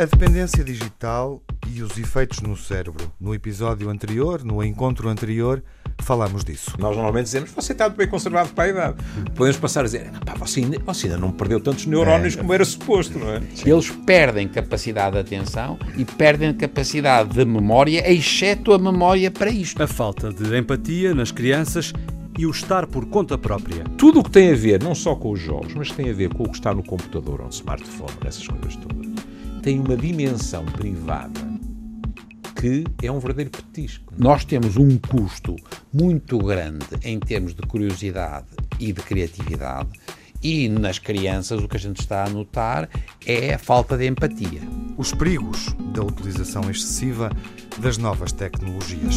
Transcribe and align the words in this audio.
A 0.00 0.06
dependência 0.06 0.64
digital 0.64 1.42
e 1.68 1.82
os 1.82 1.98
efeitos 1.98 2.40
no 2.40 2.56
cérebro. 2.56 3.12
No 3.20 3.34
episódio 3.34 3.90
anterior, 3.90 4.42
no 4.42 4.64
encontro 4.64 5.10
anterior, 5.10 5.62
falamos 6.00 6.42
disso. 6.42 6.70
Nós 6.78 6.96
normalmente 6.96 7.24
dizemos, 7.24 7.50
você 7.50 7.72
está 7.72 7.86
bem 7.86 8.08
conservado 8.08 8.48
para 8.54 8.64
a 8.64 8.68
idade. 8.68 8.96
Podemos 9.34 9.58
passar 9.58 9.80
a 9.80 9.82
dizer, 9.82 10.10
pá, 10.24 10.32
você, 10.38 10.60
ainda, 10.60 10.78
você 10.78 11.06
ainda 11.06 11.18
não 11.18 11.30
perdeu 11.30 11.60
tantos 11.60 11.84
neurónios 11.84 12.34
é. 12.34 12.38
como 12.38 12.54
era 12.54 12.64
suposto, 12.64 13.18
não 13.18 13.28
é? 13.28 13.42
Eles 13.62 13.90
perdem 13.90 14.48
capacidade 14.48 15.16
de 15.16 15.18
atenção 15.18 15.78
e 15.94 16.06
perdem 16.06 16.54
capacidade 16.54 17.34
de 17.34 17.44
memória, 17.44 18.10
exceto 18.10 18.72
a 18.72 18.78
memória 18.78 19.30
para 19.30 19.50
isto. 19.50 19.82
A 19.82 19.86
falta 19.86 20.32
de 20.32 20.56
empatia 20.56 21.14
nas 21.14 21.30
crianças 21.30 21.92
e 22.38 22.46
o 22.46 22.50
estar 22.50 22.86
por 22.86 23.04
conta 23.04 23.36
própria. 23.36 23.84
Tudo 23.98 24.20
o 24.20 24.24
que 24.24 24.30
tem 24.30 24.50
a 24.50 24.56
ver, 24.56 24.82
não 24.82 24.94
só 24.94 25.14
com 25.14 25.30
os 25.30 25.40
jogos, 25.40 25.74
mas 25.74 25.90
tem 25.90 26.08
a 26.08 26.14
ver 26.14 26.32
com 26.32 26.44
o 26.44 26.48
que 26.48 26.56
está 26.56 26.72
no 26.72 26.82
computador 26.82 27.40
ou 27.40 27.48
no 27.48 27.52
smartphone, 27.52 28.16
essas 28.24 28.48
coisas 28.48 28.76
todas, 28.76 29.09
tem 29.62 29.78
uma 29.78 29.96
dimensão 29.96 30.64
privada 30.64 31.40
que 32.60 32.84
é 33.02 33.10
um 33.10 33.18
verdadeiro 33.18 33.50
petisco. 33.50 34.12
Nós 34.18 34.44
temos 34.44 34.76
um 34.76 34.98
custo 34.98 35.56
muito 35.90 36.36
grande 36.38 36.86
em 37.02 37.18
termos 37.18 37.54
de 37.54 37.62
curiosidade 37.62 38.48
e 38.78 38.92
de 38.92 39.00
criatividade, 39.00 39.88
e 40.42 40.68
nas 40.68 40.98
crianças 40.98 41.62
o 41.62 41.68
que 41.68 41.78
a 41.78 41.80
gente 41.80 42.00
está 42.00 42.24
a 42.24 42.28
notar 42.28 42.88
é 43.24 43.54
a 43.54 43.58
falta 43.58 43.96
de 43.96 44.06
empatia. 44.06 44.60
Os 44.98 45.12
perigos 45.14 45.74
da 45.94 46.02
utilização 46.02 46.70
excessiva 46.70 47.30
das 47.78 47.96
novas 47.96 48.30
tecnologias. 48.30 49.16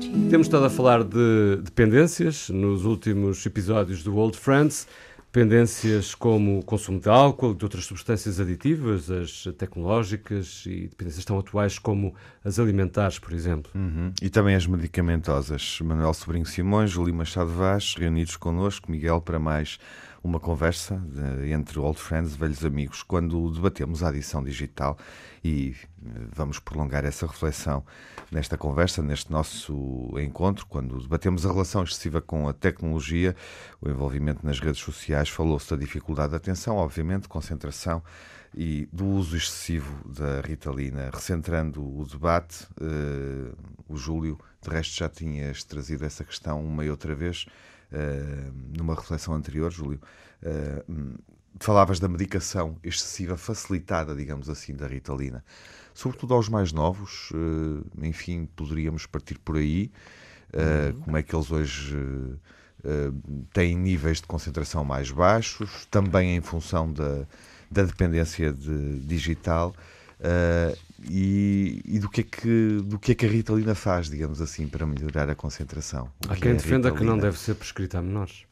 Temos 0.29 0.47
estado 0.47 0.65
a 0.65 0.69
falar 0.69 1.03
de 1.03 1.57
dependências 1.63 2.49
nos 2.49 2.83
últimos 2.83 3.45
episódios 3.45 4.03
do 4.03 4.15
Old 4.17 4.37
Friends. 4.37 4.85
Dependências 5.33 6.13
como 6.13 6.59
o 6.59 6.63
consumo 6.63 6.99
de 6.99 7.07
álcool 7.07 7.53
e 7.53 7.55
de 7.55 7.63
outras 7.63 7.85
substâncias 7.85 8.37
aditivas, 8.37 9.09
as 9.09 9.45
tecnológicas 9.57 10.65
e 10.65 10.89
dependências 10.89 11.23
tão 11.23 11.39
atuais 11.39 11.79
como 11.79 12.13
as 12.43 12.59
alimentares, 12.59 13.19
por 13.19 13.31
exemplo. 13.31 13.71
Uhum. 13.73 14.11
E 14.21 14.29
também 14.29 14.55
as 14.55 14.67
medicamentosas. 14.67 15.79
Manuel 15.81 16.13
Sobrinho 16.13 16.45
Simões, 16.45 16.91
Júlio 16.91 17.15
Machado 17.15 17.51
Vaz, 17.51 17.95
reunidos 17.97 18.35
connosco, 18.35 18.91
Miguel, 18.91 19.21
para 19.21 19.39
mais 19.39 19.79
uma 20.23 20.39
conversa 20.39 20.97
de, 20.97 21.51
entre 21.51 21.79
old 21.79 21.99
friends, 21.99 22.35
velhos 22.35 22.63
amigos, 22.63 23.01
quando 23.01 23.49
debatemos 23.49 24.03
a 24.03 24.09
adição 24.09 24.43
digital 24.43 24.97
e 25.43 25.75
eh, 26.05 26.09
vamos 26.31 26.59
prolongar 26.59 27.03
essa 27.05 27.25
reflexão 27.25 27.83
nesta 28.31 28.57
conversa, 28.57 29.01
neste 29.01 29.31
nosso 29.31 30.11
encontro, 30.19 30.65
quando 30.67 30.99
debatemos 31.01 31.45
a 31.45 31.51
relação 31.51 31.83
excessiva 31.83 32.21
com 32.21 32.47
a 32.47 32.53
tecnologia, 32.53 33.35
o 33.81 33.89
envolvimento 33.89 34.45
nas 34.45 34.59
redes 34.59 34.81
sociais, 34.81 35.29
falou-se 35.29 35.69
da 35.69 35.75
dificuldade 35.75 36.29
de 36.29 36.35
atenção, 36.35 36.75
obviamente, 36.75 37.27
concentração 37.27 38.03
e 38.55 38.87
do 38.91 39.05
uso 39.05 39.35
excessivo 39.35 40.07
da 40.07 40.41
Ritalina. 40.41 41.09
Recentrando 41.11 41.81
o 41.81 42.05
debate, 42.05 42.67
uh, 42.81 43.55
o 43.87 43.95
Júlio, 43.97 44.37
de 44.61 44.69
resto, 44.69 44.97
já 44.97 45.09
tinhas 45.09 45.63
trazido 45.63 46.05
essa 46.05 46.23
questão 46.23 46.63
uma 46.63 46.85
e 46.85 46.89
outra 46.89 47.15
vez 47.15 47.45
numa 48.77 48.95
reflexão 48.95 49.33
anterior, 49.33 49.71
Júlio. 49.71 49.99
Uh, 50.41 51.19
falavas 51.59 51.99
da 51.99 52.07
medicação 52.07 52.77
excessiva 52.83 53.37
facilitada, 53.37 54.15
digamos 54.15 54.49
assim, 54.49 54.73
da 54.73 54.87
Ritalina. 54.87 55.43
Sobretudo 55.93 56.33
aos 56.33 56.47
mais 56.47 56.71
novos, 56.71 57.29
enfim, 58.01 58.47
poderíamos 58.55 59.05
partir 59.05 59.37
por 59.37 59.57
aí. 59.57 59.91
Uhum. 60.53 61.01
Como 61.01 61.17
é 61.17 61.21
que 61.21 61.35
eles 61.35 61.51
hoje 61.51 62.39
têm 63.51 63.77
níveis 63.77 64.21
de 64.21 64.27
concentração 64.27 64.85
mais 64.85 65.11
baixos, 65.11 65.85
também 65.87 66.37
em 66.37 66.41
função 66.41 66.91
da 66.91 67.27
da 67.71 67.83
dependência 67.83 68.51
de, 68.51 68.99
digital 68.99 69.73
e, 71.09 71.81
e, 71.85 71.99
do, 71.99 72.09
que 72.09 72.21
é 72.21 72.23
que, 72.23 72.81
do 72.83 72.99
que 72.99 73.11
é 73.11 73.15
que 73.15 73.25
a 73.25 73.29
Ritalina 73.29 73.75
faz, 73.75 74.09
digamos 74.09 74.41
assim, 74.41 74.67
para 74.67 74.85
melhorar 74.85 75.29
a 75.29 75.35
concentração. 75.35 76.11
Há 76.27 76.35
quem 76.35 76.51
é 76.51 76.55
defenda 76.55 76.91
que 76.91 77.03
não 77.03 77.17
deve 77.17 77.37
ser 77.37 77.55
prescrita 77.55 77.99
a 77.99 78.01
menores. 78.01 78.45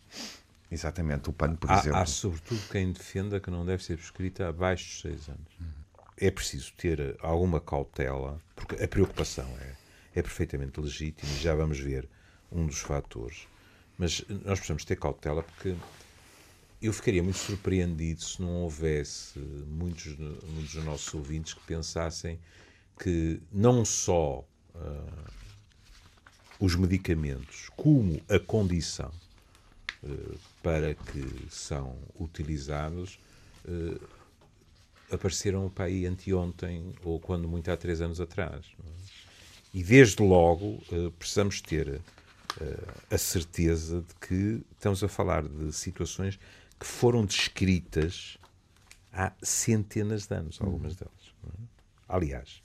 Exatamente, 0.72 1.30
o 1.30 1.34
PAN, 1.34 1.56
por 1.56 1.70
há, 1.70 1.80
exemplo. 1.80 1.98
Há 1.98 2.06
sobretudo 2.06 2.62
quem 2.72 2.92
defenda 2.92 3.40
que 3.40 3.50
não 3.50 3.66
deve 3.66 3.84
ser 3.84 3.98
prescrita 3.98 4.48
abaixo 4.48 4.86
de 4.86 5.02
6 5.02 5.30
anos. 5.30 5.60
Uhum. 5.60 5.68
É 6.18 6.30
preciso 6.30 6.74
ter 6.78 7.16
alguma 7.22 7.60
cautela, 7.60 8.40
porque 8.56 8.84
a 8.84 8.88
preocupação 8.88 9.48
é, 9.62 10.20
é 10.20 10.22
perfeitamente 10.22 10.80
legítima 10.80 11.31
e 11.31 11.42
já 11.42 11.56
vamos 11.56 11.80
ver 11.80 12.08
um 12.52 12.66
dos 12.66 12.80
fatores. 12.80 13.48
Mas 13.98 14.24
nós 14.30 14.60
precisamos 14.60 14.86
ter 14.86 14.96
cautela 14.96 15.44
porque 15.44 15.76
eu 16.82 16.94
ficaria 16.94 17.22
muito 17.22 17.38
surpreendido 17.38 18.24
se 18.24 18.42
não 18.42 18.62
houvesse 18.62 19.38
muitos, 19.40 20.18
muitos 20.18 20.74
dos 20.74 20.84
nossos 20.86 21.14
ouvintes 21.14 21.54
que 21.54 21.62
pensassem 21.62 22.40
que 22.98 23.42
não 23.52 23.84
só 23.84 24.46
uh, 24.76 25.32
os 26.60 26.76
medicamentos, 26.76 27.70
como 27.76 28.22
a 28.30 28.40
condição 28.40 29.12
uh, 30.04 30.40
para 30.62 30.94
que 30.94 31.48
são 31.50 31.98
utilizados, 32.20 33.20
uh, 33.66 34.08
apareceram 35.12 35.70
para 35.70 35.86
aí 35.86 36.06
anteontem 36.06 36.94
ou 37.04 37.20
quando 37.20 37.48
muito 37.48 37.72
há 37.72 37.78
três 37.78 38.00
anos 38.00 38.22
atrás. 38.22 38.66
É? 38.80 38.90
E 39.74 39.84
desde 39.84 40.22
logo 40.22 40.82
precisamos 41.18 41.62
ter 41.62 42.02
a 43.12 43.18
certeza 43.18 44.02
de 44.02 44.28
que 44.28 44.62
estamos 44.72 45.04
a 45.04 45.08
falar 45.08 45.48
de 45.48 45.72
situações 45.72 46.40
que 46.80 46.86
foram 46.86 47.26
descritas 47.26 48.38
há 49.12 49.34
centenas 49.44 50.28
de 50.28 50.36
anos, 50.36 50.60
algumas 50.62 50.96
delas. 50.96 51.34
É? 51.46 51.64
Aliás, 52.08 52.62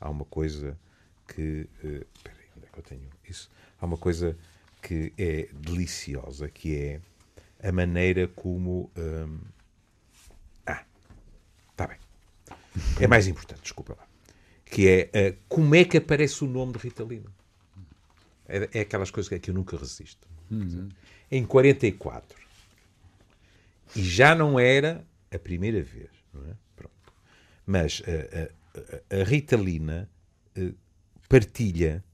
há 0.00 0.08
uma 0.08 0.24
coisa 0.24 0.78
que. 1.28 1.68
Uh, 1.84 2.06
espera 2.14 2.38
aí, 2.38 2.48
onde 2.56 2.66
é 2.66 2.70
que 2.72 2.78
eu 2.78 2.82
tenho 2.82 3.10
isso? 3.28 3.50
Há 3.80 3.84
uma 3.84 3.98
coisa 3.98 4.36
que 4.80 5.12
é 5.18 5.48
deliciosa, 5.52 6.48
que 6.48 6.76
é 6.76 7.00
a 7.62 7.70
maneira 7.70 8.26
como. 8.26 8.90
Um, 8.96 9.38
ah, 10.66 10.84
está 11.70 11.86
bem. 11.86 11.98
É 13.00 13.06
mais 13.06 13.26
importante, 13.26 13.62
desculpa 13.62 13.94
lá. 13.98 14.06
Que 14.64 14.88
é 14.88 15.30
uh, 15.30 15.38
como 15.48 15.74
é 15.74 15.84
que 15.84 15.98
aparece 15.98 16.42
o 16.42 16.46
nome 16.46 16.72
de 16.72 16.78
Ritalina. 16.78 17.30
É, 18.48 18.68
é 18.72 18.80
aquelas 18.80 19.10
coisas 19.10 19.38
que 19.38 19.50
eu 19.50 19.54
nunca 19.54 19.76
resisto. 19.76 20.26
Uhum. 20.50 20.88
Em 21.30 21.44
44, 21.44 22.36
e 23.94 24.02
já 24.02 24.34
não 24.34 24.58
era 24.58 25.06
a 25.30 25.38
primeira 25.38 25.82
vez. 25.82 26.10
É? 26.34 26.54
Mas 27.66 28.02
a, 28.06 29.16
a, 29.16 29.20
a 29.20 29.24
Ritalina 29.24 30.10
uh, 30.56 30.74
partilha 31.28 32.04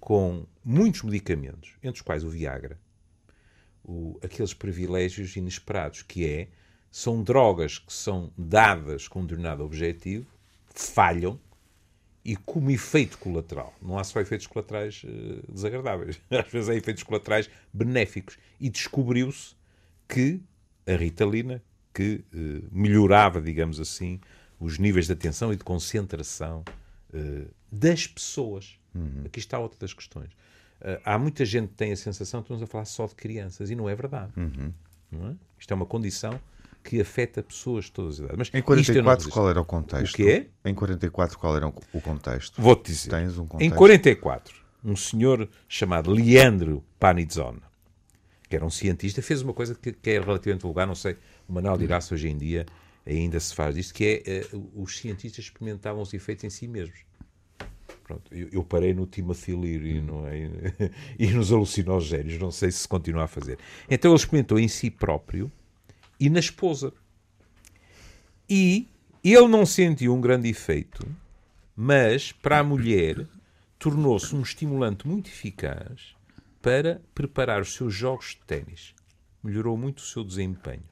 com 0.00 0.46
muitos 0.64 1.02
medicamentos, 1.02 1.74
entre 1.82 2.00
os 2.00 2.02
quais 2.02 2.24
o 2.24 2.28
Viagra, 2.28 2.78
o, 3.84 4.18
aqueles 4.22 4.52
privilégios 4.52 5.36
inesperados, 5.36 6.02
que 6.02 6.26
é, 6.26 6.48
são 6.90 7.22
drogas 7.22 7.78
que 7.78 7.92
são 7.92 8.32
dadas 8.36 9.08
com 9.08 9.20
um 9.20 9.22
determinado 9.22 9.64
objetivo, 9.64 10.26
falham, 10.66 11.38
e 12.24 12.36
como 12.36 12.70
efeito 12.70 13.18
colateral, 13.18 13.74
não 13.82 13.98
há 13.98 14.04
só 14.04 14.20
efeitos 14.20 14.46
colaterais 14.46 15.02
uh, 15.02 15.52
desagradáveis, 15.52 16.20
às 16.30 16.50
vezes 16.50 16.68
há 16.68 16.74
efeitos 16.74 17.02
colaterais 17.02 17.50
benéficos. 17.72 18.38
E 18.60 18.68
descobriu-se 18.68 19.56
que 20.08 20.40
a 20.86 20.96
Ritalina, 20.96 21.62
que 21.92 22.24
eh, 22.34 22.62
melhorava, 22.70 23.40
digamos 23.40 23.78
assim, 23.78 24.20
os 24.58 24.78
níveis 24.78 25.06
de 25.06 25.12
atenção 25.12 25.52
e 25.52 25.56
de 25.56 25.64
concentração 25.64 26.64
eh, 27.12 27.44
das 27.70 28.06
pessoas. 28.06 28.78
Uhum. 28.94 29.22
Aqui 29.24 29.38
está 29.38 29.58
outra 29.58 29.78
das 29.78 29.92
questões. 29.92 30.30
Uh, 30.80 31.00
há 31.04 31.16
muita 31.16 31.44
gente 31.44 31.68
que 31.68 31.74
tem 31.74 31.92
a 31.92 31.96
sensação 31.96 32.40
que 32.40 32.46
estamos 32.46 32.62
a 32.62 32.66
falar 32.66 32.84
só 32.84 33.06
de 33.06 33.14
crianças 33.14 33.70
e 33.70 33.76
não 33.76 33.88
é 33.88 33.94
verdade. 33.94 34.32
Uhum. 34.36 34.72
Não 35.10 35.28
é? 35.28 35.34
Isto 35.58 35.70
é 35.72 35.74
uma 35.74 35.86
condição 35.86 36.40
que 36.82 37.00
afeta 37.00 37.42
pessoas 37.42 37.84
de 37.84 37.92
todas 37.92 38.14
as 38.14 38.18
idades. 38.18 38.36
Mas 38.36 38.48
Em 38.48 38.58
isto 38.58 38.92
eu 38.92 39.02
não 39.02 39.04
44, 39.04 39.14
resisto. 39.14 39.32
qual 39.32 39.48
era 39.48 39.60
o 39.60 39.64
contexto? 39.64 40.14
O 40.14 40.16
quê? 40.16 40.48
Em 40.64 40.74
44, 40.74 41.38
qual 41.38 41.56
era 41.56 41.68
o 41.68 42.00
contexto? 42.00 42.60
Vou-te 42.60 42.90
dizer. 42.90 43.14
Um 43.14 43.44
Em 43.44 43.46
contexto? 43.46 43.76
44, 43.76 44.54
um 44.84 44.96
senhor 44.96 45.48
chamado 45.68 46.10
Leandro 46.10 46.84
Panizzone, 46.98 47.60
que 48.52 48.56
era 48.56 48.66
um 48.66 48.70
cientista, 48.70 49.22
fez 49.22 49.40
uma 49.40 49.54
coisa 49.54 49.74
que, 49.74 49.92
que 49.92 50.10
é 50.10 50.20
relativamente 50.20 50.60
vulgar, 50.60 50.86
não 50.86 50.94
sei, 50.94 51.16
o 51.48 51.54
Manuel 51.54 51.78
dirá 51.78 52.02
se 52.02 52.12
hoje 52.12 52.28
em 52.28 52.36
dia 52.36 52.66
ainda 53.06 53.40
se 53.40 53.54
faz 53.54 53.74
disto, 53.74 53.94
que 53.94 54.04
é 54.04 54.30
eh, 54.30 54.46
os 54.74 54.98
cientistas 54.98 55.46
experimentavam 55.46 56.02
os 56.02 56.12
efeitos 56.12 56.44
em 56.44 56.50
si 56.50 56.68
mesmos. 56.68 56.98
Pronto, 58.04 58.30
eu, 58.30 58.50
eu 58.52 58.62
parei 58.62 58.92
no 58.92 59.06
Timothy 59.06 59.54
Leary 59.54 60.02
não 60.02 60.26
é? 60.26 60.50
e 61.18 61.28
nos 61.28 61.50
alucinogénios, 61.50 62.38
não 62.38 62.50
sei 62.50 62.70
se 62.70 62.80
se 62.80 62.88
continua 62.88 63.24
a 63.24 63.26
fazer. 63.26 63.58
Então 63.88 64.10
ele 64.10 64.18
experimentou 64.18 64.58
em 64.58 64.68
si 64.68 64.90
próprio 64.90 65.50
e 66.20 66.28
na 66.28 66.38
esposa. 66.38 66.92
E 68.50 68.86
ele 69.24 69.48
não 69.48 69.64
sentiu 69.64 70.14
um 70.14 70.20
grande 70.20 70.50
efeito, 70.50 71.08
mas 71.74 72.32
para 72.32 72.58
a 72.58 72.62
mulher 72.62 73.26
tornou-se 73.78 74.36
um 74.36 74.42
estimulante 74.42 75.08
muito 75.08 75.28
eficaz 75.28 76.14
para 76.62 77.02
preparar 77.12 77.60
os 77.60 77.74
seus 77.74 77.92
jogos 77.92 78.28
de 78.28 78.46
ténis. 78.46 78.94
Melhorou 79.42 79.76
muito 79.76 79.98
o 79.98 80.02
seu 80.02 80.22
desempenho. 80.22 80.84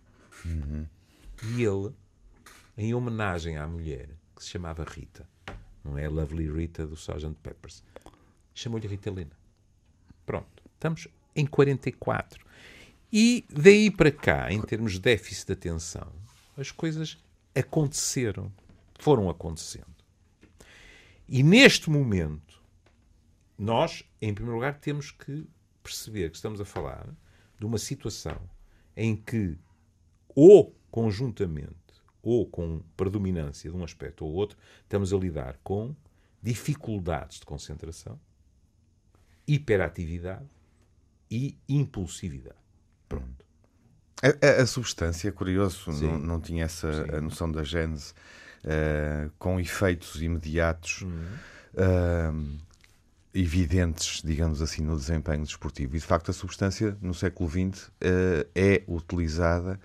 E 0.45 1.63
ele, 1.63 1.95
em 2.77 2.93
homenagem 2.93 3.57
à 3.57 3.67
mulher, 3.67 4.11
que 4.35 4.43
se 4.43 4.51
chamava 4.51 4.85
Rita, 4.85 5.29
não 5.85 5.97
é 5.97 6.07
a 6.07 6.11
Lovely 6.11 6.51
Rita 6.51 6.87
do 6.87 6.95
Sgt. 6.95 7.37
Peppers, 7.41 7.85
chamou-lhe 8.53 8.89
Ritalina. 8.89 9.39
Pronto, 10.27 10.63
estamos 10.75 11.07
em 11.37 11.47
44. 11.47 12.45
E 13.13 13.45
daí 13.49 13.91
para 13.91 14.11
cá, 14.11 14.53
em 14.53 14.61
termos 14.61 14.95
de 14.95 15.01
déficit 15.01 15.47
de 15.47 15.53
atenção, 15.53 16.13
as 16.57 16.71
coisas 16.71 17.17
aconteceram, 17.55 18.53
foram 18.99 19.31
acontecendo. 19.31 19.87
E 21.29 21.43
neste 21.43 21.89
momento, 21.89 22.61
nós, 23.57 24.03
em 24.21 24.35
primeiro 24.35 24.57
lugar, 24.57 24.79
temos 24.79 25.11
que 25.13 25.47
perceber 25.91 26.31
que 26.31 26.37
estamos 26.37 26.61
a 26.61 26.65
falar 26.65 27.07
de 27.59 27.67
uma 27.67 27.79
situação 27.79 28.41
em 28.97 29.17
que, 29.17 29.59
ou 30.35 30.75
conjuntamente, 30.91 31.75
ou 32.23 32.47
com 32.47 32.83
predominância 32.97 33.71
de 33.71 33.77
um 33.77 33.83
aspecto 33.83 34.25
ou 34.25 34.33
outro, 34.33 34.57
estamos 34.83 35.13
a 35.13 35.17
lidar 35.17 35.59
com 35.65 35.95
dificuldades 36.43 37.41
de 37.41 37.47
concentração, 37.47 38.19
hiperatividade 39.47 40.49
e 41.31 41.59
impulsividade. 41.69 42.57
Pronto. 43.09 43.45
A, 44.23 44.47
a- 44.47 44.63
a 44.63 44.67
substância, 44.67 45.33
curioso, 45.33 45.93
Sim. 45.93 46.07
não, 46.07 46.19
não 46.19 46.41
tinha 46.41 46.65
essa 46.65 46.93
Sim. 47.05 47.11
a 47.17 47.21
noção 47.21 47.51
da 47.51 47.65
gênese, 47.65 48.13
eh, 48.65 49.31
com 49.39 49.59
efeitos 49.59 50.21
imediatos 50.23 51.03
Uhum. 51.03 51.27
eh, 51.75 52.33
evidentes, 53.35 54.23
digamos 54.25 54.61
assim, 54.61 54.83
no 54.83 54.97
desempenho 54.97 55.45
desportivo. 55.45 55.97
E 55.97 55.99
de 55.99 56.05
facto, 56.05 56.31
a 56.31 56.35
substância 56.35 56.97
no 57.01 57.15
século 57.15 57.49
XX 57.49 57.91
eh, 58.01 58.47
é 58.55 58.83
utilizada 58.89 59.79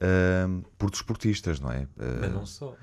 eh, 0.00 0.46
por 0.78 0.90
desportistas, 0.90 1.60
não 1.60 1.70
é? 1.70 1.82
Eh, 1.98 2.18
Mas 2.20 2.32
não 2.32 2.46
só. 2.46 2.74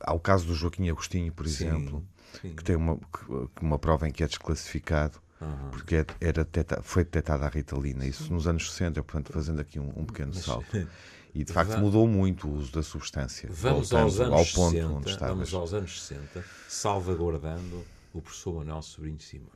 Há 0.00 0.12
o 0.14 0.20
caso 0.20 0.46
do 0.46 0.54
Joaquim 0.54 0.88
Agostinho, 0.90 1.32
por 1.32 1.46
Sim, 1.48 1.66
exemplo, 1.66 2.04
sim. 2.40 2.54
que 2.54 2.62
tem 2.64 2.76
uma, 2.76 2.96
que- 2.96 3.48
uma 3.60 3.78
prova 3.78 4.08
em 4.08 4.12
que 4.12 4.22
é 4.22 4.26
desclassificado. 4.26 5.18
Aham. 5.42 5.70
Porque 5.70 5.96
é- 5.96 6.06
era 6.20 6.44
detecta- 6.44 6.82
foi 6.82 7.02
detectada 7.02 7.46
a 7.46 7.48
Ritalina, 7.48 8.04
isso 8.06 8.30
nos 8.32 8.46
anos 8.46 8.70
60, 8.72 9.02
portanto, 9.02 9.32
fazendo 9.32 9.60
aqui 9.60 9.80
um, 9.80 9.90
um 9.96 10.04
pequeno 10.04 10.32
salto. 10.34 10.66
E 11.32 11.44
de 11.44 11.52
facto 11.52 11.78
mudou 11.78 12.08
muito 12.08 12.48
o 12.48 12.52
uso 12.56 12.72
da 12.72 12.82
substância. 12.82 13.48
Vamos 13.52 13.88
voltando 13.90 14.02
aos 14.02 14.18
anos 14.20 14.32
ao 14.32 14.44
ponto 14.46 14.72
60, 14.72 14.86
onde 14.92 15.14
vamos 15.20 15.54
aos 15.54 15.72
anos 15.72 16.02
60, 16.02 16.44
salvaguardando 16.68 17.84
o 18.12 18.20
professor 18.20 18.54
Manuel 18.54 18.82
Sobrinho 18.82 19.20
Simões. 19.20 19.50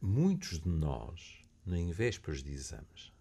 Muitos 0.00 0.58
de 0.60 0.68
nós, 0.68 1.44
nem 1.64 1.90
vésperas 1.90 2.42
de 2.42 2.52
exames, 2.52 3.12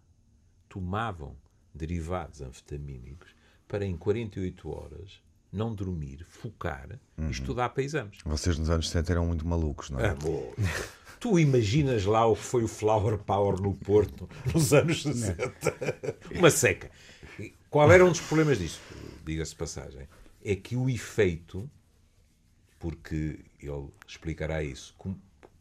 tomavam 0.68 1.36
derivados 1.74 2.42
anfetamínicos 2.42 3.36
para 3.68 3.86
em 3.86 3.96
48 3.96 4.70
horas 4.70 5.22
não 5.52 5.76
dormir, 5.76 6.26
focar 6.26 6.98
Uhum. 7.18 7.28
e 7.28 7.32
estudar 7.32 7.70
para 7.70 7.84
exames. 7.84 8.18
Vocês 8.26 8.58
nos 8.58 8.70
anos 8.70 8.90
70 8.90 9.12
eram 9.12 9.26
muito 9.28 9.46
malucos, 9.48 9.90
não 9.90 10.00
é? 10.00 10.10
Amor, 10.10 10.56
tu 11.20 11.38
imaginas 11.38 12.06
lá 12.06 12.26
o 12.26 12.36
que 12.36 12.42
foi 12.42 12.64
o 12.64 12.68
Flower 12.70 13.18
Power 13.20 13.62
no 13.62 13.76
Porto 13.76 14.30
nos 14.54 14.74
anos 14.74 15.04
60? 15.04 15.54
Uma 16.36 16.50
seca. 16.50 16.90
Qual 17.70 17.92
era 17.92 18.04
um 18.06 18.10
dos 18.10 18.22
problemas 18.22 18.58
disso? 18.60 18.80
Diga-se 19.26 19.54
passagem. 19.56 20.08
É 20.44 20.56
que 20.56 20.76
o 20.76 20.90
efeito, 20.90 21.70
porque 22.82 23.40
ele 23.60 23.90
explicará 24.08 24.64
isso, 24.64 24.96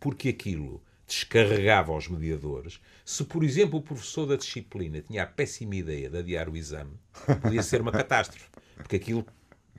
porque 0.00 0.30
aquilo 0.30 0.82
descarregava 1.06 1.92
aos 1.92 2.08
mediadores, 2.08 2.80
se, 3.04 3.22
por 3.24 3.44
exemplo, 3.44 3.78
o 3.78 3.82
professor 3.82 4.26
da 4.26 4.36
disciplina 4.36 5.02
tinha 5.02 5.24
a 5.24 5.26
péssima 5.26 5.76
ideia 5.76 6.08
de 6.08 6.16
adiar 6.16 6.48
o 6.48 6.56
exame, 6.56 6.98
podia 7.42 7.62
ser 7.62 7.82
uma 7.82 7.92
catástrofe. 7.92 8.48
Porque 8.76 8.96
aquilo 8.96 9.26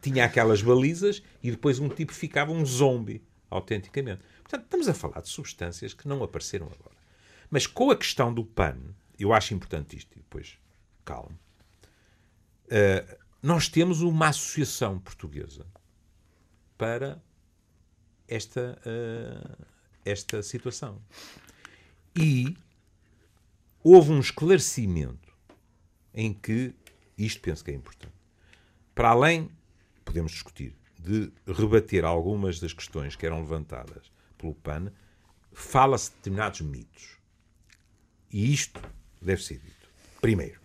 tinha 0.02 0.26
aquelas 0.26 0.62
balizas 0.62 1.24
e 1.42 1.50
depois 1.50 1.80
um 1.80 1.90
tipo 1.90 2.14
ficava 2.14 2.52
um 2.52 2.64
zombie, 2.64 3.24
autenticamente. 3.50 4.22
Portanto, 4.44 4.66
estamos 4.66 4.88
a 4.88 4.94
falar 4.94 5.22
de 5.22 5.30
substâncias 5.30 5.94
que 5.94 6.08
não 6.08 6.22
apareceram 6.24 6.68
agora. 6.68 6.96
Mas 7.50 7.66
com 7.66 7.90
a 7.90 7.98
questão 7.98 8.32
do 8.32 8.46
PAN, 8.46 8.78
eu 9.18 9.34
acho 9.34 9.54
importante 9.54 9.98
isto, 9.98 10.12
e 10.14 10.20
depois, 10.20 10.60
calma. 11.04 11.40
Uh, 12.66 13.18
nós 13.42 13.68
temos 13.68 14.02
uma 14.02 14.28
associação 14.28 15.00
portuguesa 15.00 15.66
para 16.78 17.22
esta, 18.32 18.80
uh, 18.86 19.66
esta 20.06 20.42
situação. 20.42 21.02
E 22.16 22.56
houve 23.84 24.12
um 24.12 24.20
esclarecimento 24.20 25.32
em 26.14 26.34
que, 26.34 26.74
isto 27.18 27.42
penso 27.42 27.64
que 27.64 27.72
é 27.72 27.74
importante, 27.74 28.14
para 28.96 29.10
além, 29.10 29.50
podemos 30.06 30.32
discutir, 30.32 30.76
de 30.98 31.32
rebater 31.48 32.06
algumas 32.06 32.60
das 32.60 32.74
questões 32.74 33.16
que 33.16 33.26
eram 33.26 33.40
levantadas 33.40 34.12
pelo 34.38 34.54
PAN, 34.56 34.92
fala-se 35.52 36.10
de 36.12 36.16
determinados 36.18 36.62
mitos. 36.62 37.18
E 38.32 38.54
isto 38.54 38.80
deve 39.22 39.44
ser 39.44 39.60
dito. 39.60 39.90
Primeiro, 40.22 40.60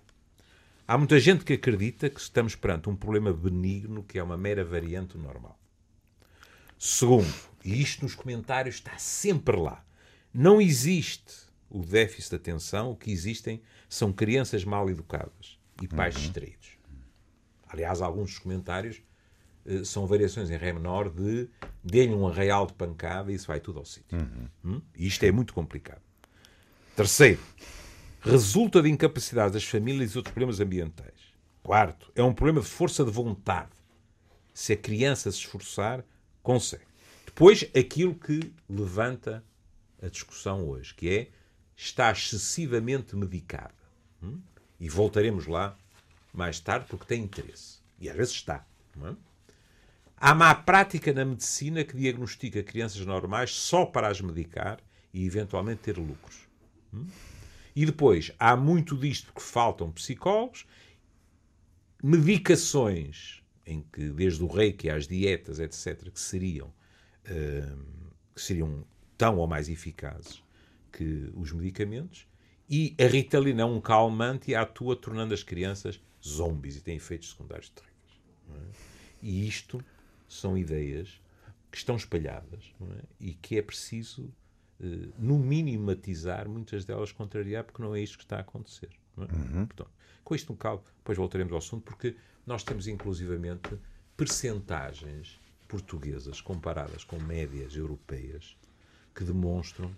há 0.87 0.99
muita 0.99 1.19
gente 1.19 1.45
que 1.45 1.55
acredita 1.55 2.11
que 2.11 2.21
estamos 2.21 2.55
perante 2.55 2.89
um 2.89 2.95
problema 2.95 3.33
benigno 3.33 4.05
que 4.05 4.19
é 4.19 4.23
uma 4.23 4.37
mera 4.37 4.65
variante 4.65 5.17
normal. 5.17 5.59
Segundo, 6.79 7.33
e 7.67 7.83
isto 7.83 8.03
nos 8.05 8.15
comentários 8.15 8.77
está 8.77 8.97
sempre 8.97 9.57
lá, 9.57 9.85
não 10.33 10.61
existe 10.61 11.35
o 11.69 11.85
déficit 11.85 12.31
de 12.31 12.37
atenção, 12.37 12.93
o 12.93 12.97
que 12.97 13.11
existem 13.11 13.61
são 13.89 14.13
crianças 14.13 14.65
mal 14.65 14.89
educadas 14.89 15.59
e 15.83 15.89
pais 15.89 16.15
distraídos. 16.15 16.79
Aliás, 17.69 18.01
alguns 18.01 18.31
dos 18.31 18.39
comentários 18.39 19.03
eh, 19.65 19.83
são 19.83 20.07
variações 20.07 20.49
em 20.49 20.57
ré 20.57 20.73
menor 20.73 21.11
de 21.11 21.49
dê-lhe 21.83 22.15
um 22.15 22.29
arraial 22.29 22.67
de 22.67 22.73
pancada 22.75 23.33
e 23.33 23.35
isso 23.35 23.49
vai 23.49 23.59
tudo 23.59 23.81
ao 23.81 23.85
sítio. 23.85 24.17
Hum? 24.65 24.81
E 24.97 25.07
isto 25.09 25.25
é 25.25 25.33
muito 25.33 25.53
complicado. 25.53 26.01
Terceiro, 26.95 27.41
resulta 28.21 28.81
de 28.81 28.89
incapacidade 28.89 29.55
das 29.55 29.65
famílias 29.65 30.13
e 30.13 30.17
outros 30.17 30.33
problemas 30.33 30.61
ambientais. 30.61 31.35
Quarto, 31.65 32.13
é 32.15 32.23
um 32.23 32.33
problema 32.33 32.61
de 32.61 32.69
força 32.69 33.05
de 33.05 33.11
vontade. 33.11 33.73
Se 34.55 34.73
a 34.73 34.77
criança 34.77 35.33
se 35.33 35.39
esforçar, 35.39 36.05
consegue. 36.45 36.86
Depois, 37.37 37.69
aquilo 37.77 38.15
que 38.15 38.51
levanta 38.67 39.45
a 40.03 40.09
discussão 40.09 40.67
hoje, 40.67 40.95
que 40.95 41.07
é 41.07 41.29
está 41.77 42.11
excessivamente 42.11 43.15
medicada. 43.15 43.75
Hum? 44.23 44.41
E 44.81 44.89
voltaremos 44.89 45.47
lá 45.47 45.77
mais 46.33 46.59
tarde 46.61 46.87
porque 46.89 47.05
tem 47.05 47.23
interesse. 47.23 47.81
E 48.01 48.09
às 48.09 48.17
vezes 48.17 48.33
está. 48.33 48.67
É? 49.03 49.15
Há 50.17 50.35
má 50.35 50.55
prática 50.55 51.13
na 51.13 51.27
medicina 51.27 51.85
que 51.85 51.95
diagnostica 51.95 52.63
crianças 52.63 53.05
normais 53.05 53.51
só 53.51 53.85
para 53.85 54.09
as 54.09 54.19
medicar 54.19 54.81
e 55.13 55.27
eventualmente 55.27 55.83
ter 55.83 55.99
lucros. 55.99 56.49
Hum? 56.95 57.07
E 57.75 57.85
depois, 57.85 58.33
há 58.39 58.57
muito 58.57 58.97
disto 58.97 59.27
porque 59.27 59.43
faltam 59.43 59.93
psicólogos, 59.93 60.67
medicações 62.03 63.43
em 63.67 63.83
que, 63.93 64.09
desde 64.09 64.43
o 64.43 64.47
reiki 64.47 64.89
às 64.89 65.07
dietas, 65.07 65.59
etc., 65.59 66.11
que 66.11 66.19
seriam, 66.19 66.73
que 68.35 68.41
seriam 68.41 68.85
tão 69.17 69.39
ou 69.39 69.47
mais 69.47 69.69
eficazes 69.69 70.43
que 70.93 71.31
os 71.35 71.53
medicamentos, 71.53 72.27
e 72.69 72.95
a 72.99 73.07
Ritalina 73.07 73.63
é 73.63 73.65
um 73.65 73.81
calmante 73.81 74.51
e 74.51 74.55
atua 74.55 74.97
tornando 74.97 75.33
as 75.33 75.43
crianças 75.43 76.01
zombies 76.25 76.77
e 76.77 76.81
tem 76.81 76.97
efeitos 76.97 77.31
secundários 77.31 77.71
terríveis. 77.71 78.21
é? 78.51 78.77
E 79.23 79.47
isto 79.47 79.83
são 80.29 80.59
ideias 80.59 81.21
que 81.71 81.79
estão 81.79 81.97
espalhadas 81.97 82.73
é? 82.81 83.05
e 83.21 83.35
que 83.35 83.57
é 83.59 83.63
preciso, 83.63 84.33
eh, 84.81 85.09
no 85.19 85.39
mínimo, 85.39 85.87
matizar, 85.87 86.49
muitas 86.49 86.85
delas 86.85 87.13
contrariar, 87.13 87.65
porque 87.65 87.83
não 87.83 87.95
é 87.95 88.01
isto 88.01 88.19
que 88.19 88.25
está 88.25 88.39
a 88.39 88.41
acontecer. 88.41 88.91
É? 89.17 89.21
Uhum. 89.21 89.67
Portanto, 89.67 89.91
com 90.25 90.35
isto 90.35 90.53
no 90.53 90.59
cabo, 90.59 90.83
depois 90.99 91.17
voltaremos 91.17 91.53
ao 91.53 91.59
assunto, 91.59 91.85
porque 91.85 92.17
nós 92.45 92.65
temos 92.65 92.89
inclusivamente 92.89 93.79
percentagens 94.17 95.39
portuguesas 95.67 96.41
comparadas 96.41 97.05
com 97.05 97.19
médias 97.21 97.77
europeias 97.77 98.57
que 99.15 99.25
demonstram 99.25 99.91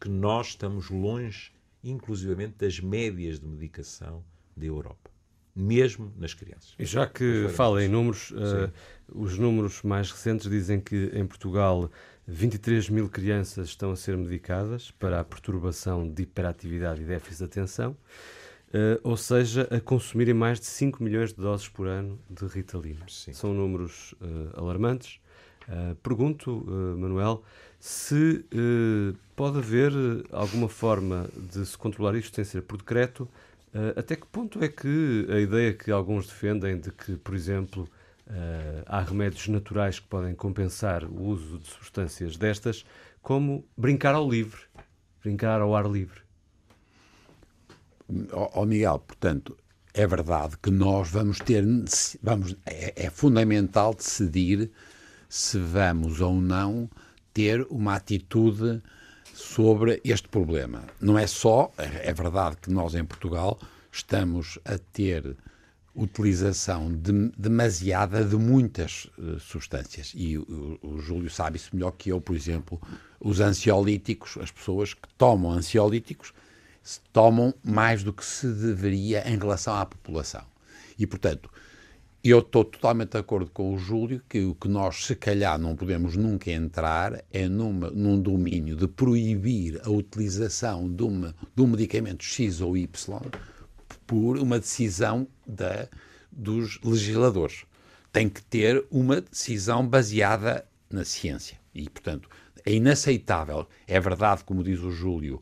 que 0.00 0.08
nós 0.08 0.48
estamos 0.48 0.90
longe, 0.90 1.52
inclusivamente, 1.82 2.54
das 2.58 2.80
médias 2.80 3.40
de 3.40 3.46
medicação 3.46 4.22
da 4.56 4.66
Europa, 4.66 5.10
mesmo 5.54 6.12
nas 6.16 6.34
crianças. 6.34 6.74
E 6.78 6.84
já 6.84 7.06
que 7.06 7.48
fala 7.48 7.82
em 7.82 7.88
números, 7.88 8.30
uh, 8.30 8.70
os 9.08 9.38
números 9.38 9.82
mais 9.82 10.10
recentes 10.10 10.48
dizem 10.50 10.80
que 10.80 11.10
em 11.14 11.26
Portugal 11.26 11.90
23 12.26 12.90
mil 12.90 13.08
crianças 13.08 13.68
estão 13.68 13.92
a 13.92 13.96
ser 13.96 14.16
medicadas 14.16 14.90
para 14.90 15.20
a 15.20 15.24
perturbação 15.24 16.08
de 16.08 16.24
hiperatividade 16.24 17.02
e 17.02 17.04
déficit 17.04 17.38
de 17.38 17.44
atenção. 17.44 17.96
Uh, 18.76 19.00
ou 19.02 19.16
seja, 19.16 19.66
a 19.70 19.80
consumirem 19.80 20.34
mais 20.34 20.60
de 20.60 20.66
5 20.66 21.02
milhões 21.02 21.32
de 21.32 21.40
doses 21.40 21.66
por 21.66 21.86
ano 21.86 22.20
de 22.28 22.44
Ritalina. 22.44 23.06
Sim. 23.08 23.32
São 23.32 23.54
números 23.54 24.14
uh, 24.20 24.60
alarmantes. 24.60 25.18
Uh, 25.66 25.94
pergunto, 25.96 26.62
Manuel, 26.98 27.42
se 27.80 28.44
pode 29.34 29.58
haver 29.58 29.92
alguma 30.30 30.68
forma 30.68 31.26
de 31.34 31.64
se 31.64 31.76
controlar 31.78 32.14
isto 32.16 32.34
sem 32.34 32.44
ser 32.44 32.62
por 32.62 32.76
decreto. 32.76 33.28
até 33.96 34.14
que 34.14 34.26
ponto 34.26 34.62
é 34.62 34.68
que 34.68 35.26
a 35.28 35.40
ideia 35.40 35.72
que 35.72 35.90
alguns 35.90 36.26
defendem 36.26 36.78
de 36.78 36.90
que, 36.92 37.16
por 37.16 37.34
exemplo, 37.34 37.88
há 38.86 39.00
remédios 39.00 39.48
naturais 39.48 39.98
que 39.98 40.06
podem 40.06 40.34
compensar 40.34 41.04
o 41.04 41.22
uso 41.22 41.58
de 41.58 41.68
substâncias 41.68 42.36
destas, 42.36 42.84
como 43.20 43.64
brincar 43.76 44.14
ao 44.14 44.28
livre, 44.28 44.60
brincar 45.22 45.60
ao 45.60 45.74
ar 45.74 45.86
livre? 45.86 46.25
Ó 48.32 48.62
oh, 48.62 48.66
Miguel, 48.66 49.00
portanto, 49.00 49.56
é 49.92 50.06
verdade 50.06 50.56
que 50.62 50.70
nós 50.70 51.10
vamos 51.10 51.38
ter, 51.38 51.64
vamos, 52.22 52.54
é, 52.66 53.06
é, 53.06 53.10
fundamental 53.10 53.94
decidir 53.94 54.70
se 55.28 55.58
vamos 55.58 56.20
ou 56.20 56.34
não 56.34 56.88
ter 57.32 57.66
uma 57.70 57.94
atitude 57.94 58.82
sobre 59.34 60.00
este 60.04 60.28
problema. 60.28 60.84
Não 61.00 61.18
é 61.18 61.26
só, 61.26 61.72
é, 61.78 62.10
é 62.10 62.14
verdade 62.14 62.56
que 62.62 62.70
nós 62.70 62.94
em 62.94 63.04
Portugal 63.04 63.58
estamos 63.90 64.58
a 64.64 64.78
ter 64.78 65.36
utilização 65.94 66.92
de, 66.92 67.30
demasiada 67.36 68.22
de 68.22 68.36
muitas 68.36 69.06
uh, 69.18 69.40
substâncias. 69.40 70.12
E 70.14 70.36
o, 70.36 70.78
o, 70.82 70.98
Júlio 71.00 71.30
sabe 71.30 71.56
isso 71.56 71.74
melhor 71.74 71.92
que 71.92 72.10
eu, 72.10 72.20
por 72.20 72.36
exemplo, 72.36 72.80
os 73.18 73.40
ansiolíticos, 73.40 74.36
as 74.36 74.50
pessoas 74.50 74.92
que 74.92 75.08
tomam 75.16 75.52
ansiolíticos 75.52 76.34
tomam 77.12 77.54
mais 77.62 78.02
do 78.02 78.12
que 78.12 78.24
se 78.24 78.46
deveria 78.46 79.28
em 79.28 79.38
relação 79.38 79.74
à 79.74 79.84
população. 79.84 80.44
E, 80.98 81.06
portanto, 81.06 81.50
eu 82.22 82.40
estou 82.40 82.64
totalmente 82.64 83.12
de 83.12 83.18
acordo 83.18 83.50
com 83.50 83.72
o 83.72 83.78
Júlio 83.78 84.20
que 84.28 84.44
o 84.44 84.54
que 84.54 84.68
nós, 84.68 85.04
se 85.04 85.14
calhar, 85.14 85.58
não 85.58 85.76
podemos 85.76 86.16
nunca 86.16 86.50
entrar 86.50 87.22
é 87.32 87.48
numa, 87.48 87.90
num 87.90 88.20
domínio 88.20 88.74
de 88.74 88.88
proibir 88.88 89.80
a 89.84 89.90
utilização 89.90 90.92
de, 90.92 91.04
uma, 91.04 91.34
de 91.54 91.62
um 91.62 91.68
medicamento 91.68 92.24
X 92.24 92.60
ou 92.60 92.76
Y 92.76 93.20
por 94.06 94.38
uma 94.38 94.58
decisão 94.58 95.28
da, 95.46 95.88
dos 96.32 96.80
legisladores. 96.82 97.64
Tem 98.12 98.28
que 98.28 98.42
ter 98.42 98.84
uma 98.90 99.20
decisão 99.20 99.86
baseada 99.86 100.66
na 100.90 101.04
ciência. 101.04 101.58
E, 101.74 101.88
portanto, 101.88 102.28
é 102.64 102.72
inaceitável. 102.72 103.68
É 103.86 104.00
verdade, 104.00 104.42
como 104.42 104.64
diz 104.64 104.80
o 104.80 104.90
Júlio, 104.90 105.40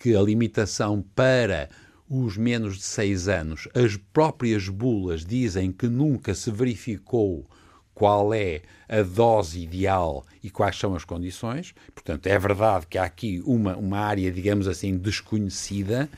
que 0.00 0.16
a 0.16 0.22
limitação 0.22 1.04
para 1.14 1.68
os 2.08 2.36
menos 2.36 2.78
de 2.78 2.82
6 2.82 3.28
anos, 3.28 3.68
as 3.72 3.96
próprias 3.96 4.68
bulas 4.68 5.24
dizem 5.24 5.70
que 5.70 5.86
nunca 5.86 6.34
se 6.34 6.50
verificou 6.50 7.46
qual 7.94 8.32
é 8.32 8.62
a 8.88 9.02
dose 9.02 9.60
ideal 9.60 10.24
e 10.42 10.50
quais 10.50 10.76
são 10.76 10.94
as 10.96 11.04
condições. 11.04 11.74
Portanto, 11.94 12.26
é 12.26 12.38
verdade 12.38 12.86
que 12.86 12.96
há 12.96 13.04
aqui 13.04 13.42
uma, 13.44 13.76
uma 13.76 13.98
área, 13.98 14.32
digamos 14.32 14.66
assim, 14.66 14.96
desconhecida, 14.96 16.08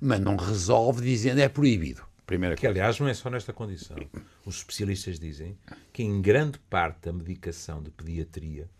mas 0.00 0.20
não 0.20 0.36
resolve 0.36 1.02
dizendo 1.02 1.40
é 1.40 1.48
proibido. 1.48 2.02
Primeira 2.24 2.54
que, 2.54 2.66
aliás, 2.66 2.98
não 3.00 3.08
é 3.08 3.14
só 3.14 3.28
nesta 3.28 3.52
condição. 3.52 3.96
Os 4.46 4.58
especialistas 4.58 5.18
dizem 5.18 5.58
que 5.92 6.04
em 6.04 6.22
grande 6.22 6.58
parte 6.70 7.06
da 7.06 7.12
medicação 7.12 7.82
de 7.82 7.90
pediatria, 7.90 8.70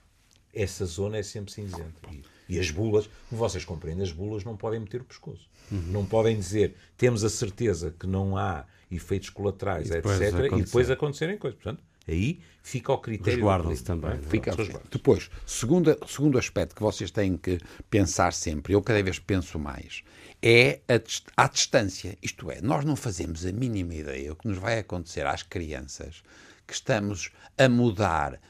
essa 0.54 0.86
zona 0.86 1.18
é 1.18 1.22
sempre 1.22 1.52
cinzenta. 1.52 2.08
E 2.10 2.22
as 2.58 2.70
bulas, 2.70 3.08
como 3.28 3.38
vocês 3.38 3.64
compreendem, 3.64 4.02
as 4.02 4.12
bulas 4.12 4.44
não 4.44 4.56
podem 4.56 4.80
meter 4.80 5.00
o 5.00 5.04
pescoço. 5.04 5.48
Uhum. 5.70 5.82
Não 5.88 6.04
podem 6.04 6.36
dizer 6.36 6.74
temos 6.96 7.24
a 7.24 7.30
certeza 7.30 7.94
que 7.98 8.06
não 8.06 8.36
há 8.36 8.64
efeitos 8.90 9.30
colaterais, 9.30 9.90
e 9.90 9.94
etc. 9.94 10.06
Acontecer. 10.06 10.52
E 10.58 10.62
depois 10.62 10.90
acontecerem 10.90 11.38
coisas. 11.38 11.58
Portanto, 11.60 11.82
aí 12.06 12.40
fica 12.62 12.92
ao 12.92 12.98
critério. 12.98 13.38
Resguardam-se 13.38 13.82
também. 13.82 14.12
É? 14.12 14.18
Fica, 14.18 14.52
depois, 14.90 15.30
segundo, 15.46 15.96
segundo 16.06 16.38
aspecto 16.38 16.74
que 16.74 16.82
vocês 16.82 17.10
têm 17.10 17.36
que 17.36 17.58
pensar 17.90 18.32
sempre, 18.32 18.74
eu 18.74 18.82
cada 18.82 19.02
vez 19.02 19.18
penso 19.18 19.58
mais, 19.58 20.02
é 20.40 20.80
a, 20.88 21.44
a 21.44 21.48
distância. 21.48 22.16
Isto 22.22 22.50
é, 22.50 22.60
nós 22.60 22.84
não 22.84 22.96
fazemos 22.96 23.46
a 23.46 23.52
mínima 23.52 23.94
ideia 23.94 24.32
o 24.32 24.36
que 24.36 24.48
nos 24.48 24.58
vai 24.58 24.78
acontecer 24.78 25.26
às 25.26 25.42
crianças 25.42 26.22
que 26.66 26.74
estamos 26.74 27.30
a 27.58 27.68
mudar 27.68 28.40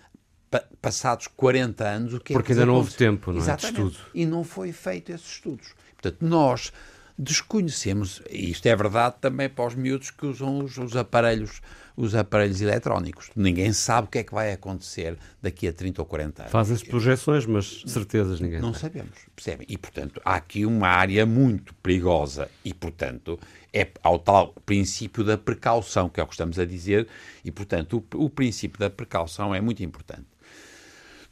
passados 0.81 1.29
40 1.29 1.85
anos, 1.87 2.15
o 2.15 2.21
que 2.21 2.33
é 2.33 2.37
Porque 2.37 2.53
é 2.53 2.55
ainda 2.55 2.67
não 2.67 2.75
houve 2.75 2.93
tempo, 2.95 3.33
não 3.33 3.39
é? 3.39 3.43
Exatamente. 3.43 3.81
De 3.83 3.89
estudo. 3.89 4.11
E 4.15 4.27
não 4.27 4.45
foi 4.45 4.73
feito 4.73 5.13
esses 5.13 5.27
estudos. 5.27 5.75
Portanto, 5.95 6.19
nós 6.21 6.73
desconhecemos, 7.19 8.23
e 8.31 8.51
isto 8.51 8.67
é 8.67 8.75
verdade 8.75 9.17
também 9.21 9.49
para 9.49 9.67
os 9.67 9.75
miúdos 9.75 10.11
que 10.11 10.27
usam 10.27 10.65
os, 10.65 10.77
os, 10.79 10.97
aparelhos 10.97 11.61
os 11.97 12.15
aparelhos 12.15 12.61
eletrónicos. 12.61 13.31
Ninguém 13.37 13.73
sabe 13.73 14.09
o 14.09 14.11
que 14.11 14.19
é 14.19 14.25
que 14.25 14.33
vai 14.33 14.53
acontecer 14.53 15.17
daqui 15.41 15.69
a 15.69 15.73
30 15.73 16.01
ou 16.01 16.07
40 16.07 16.43
anos. 16.43 16.53
Fazem-se 16.53 16.87
projeções, 16.87 17.47
mas 17.47 17.83
certezas 17.87 18.41
ninguém 18.41 18.61
Não 18.61 18.73
sabe. 18.73 18.99
sabemos, 18.99 19.19
percebem? 19.37 19.67
E, 19.69 19.77
portanto, 19.77 20.21
há 20.25 20.35
aqui 20.35 20.65
uma 20.65 20.89
área 20.89 21.27
muito 21.27 21.75
perigosa 21.77 22.51
e, 22.65 22.73
portanto, 22.73 23.39
é 23.73 23.89
ao 24.03 24.19
tal 24.19 24.55
princípio 24.67 25.23
da 25.23 25.37
precaução, 25.37 26.09
que 26.09 26.21
é 26.21 26.23
o 26.23 26.27
que 26.27 26.35
estamos 26.35 26.59
a 26.59 26.65
dizer, 26.65 27.07
e, 27.45 27.51
portanto, 27.51 28.05
o, 28.15 28.25
o 28.25 28.31
princípio 28.31 28.79
da 28.79 28.89
precaução 28.89 29.55
é 29.55 29.61
muito 29.61 29.83
importante. 29.83 30.32